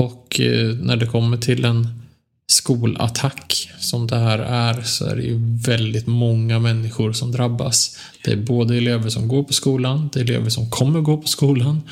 Och 0.00 0.40
när 0.80 0.96
det 0.96 1.06
kommer 1.06 1.36
till 1.36 1.64
en 1.64 2.03
skolattack 2.46 3.70
som 3.78 4.06
det 4.06 4.16
här 4.16 4.38
är 4.38 4.82
så 4.82 5.06
är 5.06 5.16
det 5.16 5.22
ju 5.22 5.38
väldigt 5.66 6.06
många 6.06 6.58
människor 6.58 7.12
som 7.12 7.32
drabbas. 7.32 7.98
Det 8.24 8.32
är 8.32 8.36
både 8.36 8.76
elever 8.76 9.10
som 9.10 9.28
går 9.28 9.42
på 9.42 9.52
skolan, 9.52 10.10
det 10.12 10.20
är 10.20 10.24
elever 10.24 10.50
som 10.50 10.70
kommer 10.70 11.00
gå 11.00 11.16
på 11.16 11.28
skolan, 11.28 11.82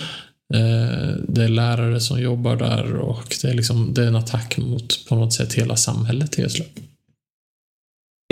eh, 0.54 1.16
det 1.28 1.44
är 1.44 1.48
lärare 1.48 2.00
som 2.00 2.20
jobbar 2.20 2.56
där 2.56 2.94
och 2.94 3.36
det 3.42 3.48
är, 3.48 3.54
liksom, 3.54 3.94
det 3.94 4.02
är 4.02 4.06
en 4.06 4.16
attack 4.16 4.58
mot 4.58 5.08
på 5.08 5.14
något 5.14 5.32
sätt 5.32 5.54
hela 5.54 5.76
samhället 5.76 6.34
helt 6.34 6.54
klart. 6.54 6.84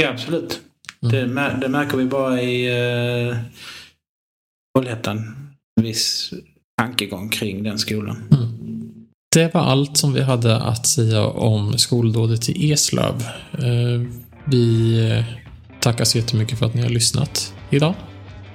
Ja, 0.02 0.08
absolut. 0.08 0.60
Mm. 1.02 1.34
Det, 1.34 1.56
det 1.60 1.68
märker 1.68 1.96
vi 1.96 2.04
bara 2.04 2.42
i 2.42 2.70
uh, 3.30 3.36
Trollhättan. 4.74 5.36
Viss 5.80 6.32
tankegång 6.78 7.28
kring 7.28 7.62
den 7.62 7.78
skolan. 7.78 8.22
Det 9.34 9.54
var 9.54 9.60
allt 9.60 9.96
som 9.96 10.12
vi 10.12 10.22
hade 10.22 10.56
att 10.56 10.86
säga 10.86 11.26
om 11.26 11.78
skoldådet 11.78 12.48
i 12.48 12.72
Eslöv. 12.72 13.24
Eh, 13.52 14.00
Vi 14.44 14.98
eh, 15.10 15.24
tackar 15.80 16.04
så 16.04 16.18
jättemycket 16.18 16.58
för 16.58 16.66
att 16.66 16.74
ni 16.74 16.82
har 16.82 16.88
lyssnat 16.88 17.54
idag. 17.70 17.94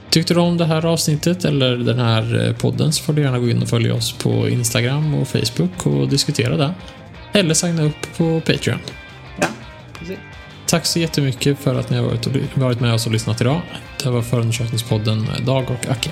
Tyckte 0.09 0.33
du 0.33 0.39
om 0.39 0.57
det 0.57 0.65
här 0.65 0.85
avsnittet 0.85 1.45
eller 1.45 1.77
den 1.77 1.99
här 1.99 2.47
eh, 2.47 2.55
podden 2.55 2.93
så 2.93 3.03
får 3.03 3.13
du 3.13 3.21
gärna 3.21 3.39
gå 3.39 3.49
in 3.49 3.61
och 3.61 3.67
följa 3.67 3.93
oss 3.95 4.11
på 4.11 4.49
Instagram 4.49 5.15
och 5.15 5.27
Facebook 5.27 5.85
och 5.85 6.09
diskutera 6.09 6.57
där. 6.57 6.73
Eller 7.33 7.53
signa 7.53 7.83
upp 7.83 8.17
på 8.17 8.41
Patreon. 8.41 8.79
Ja, 9.41 9.47
precis. 9.99 10.17
Tack 10.67 10.85
så 10.85 10.99
jättemycket 10.99 11.59
för 11.59 11.75
att 11.75 11.89
ni 11.89 11.97
har 11.97 12.03
varit, 12.55 12.79
med 12.79 12.93
oss 12.93 13.05
och 13.05 13.11
lyssnat 13.11 13.41
idag. 13.41 13.61
Det 14.03 14.09
var 14.09 14.21
förundersökningspodden 14.21 15.27
Dag 15.45 15.63
och 15.71 15.91
Acke. 15.91 16.11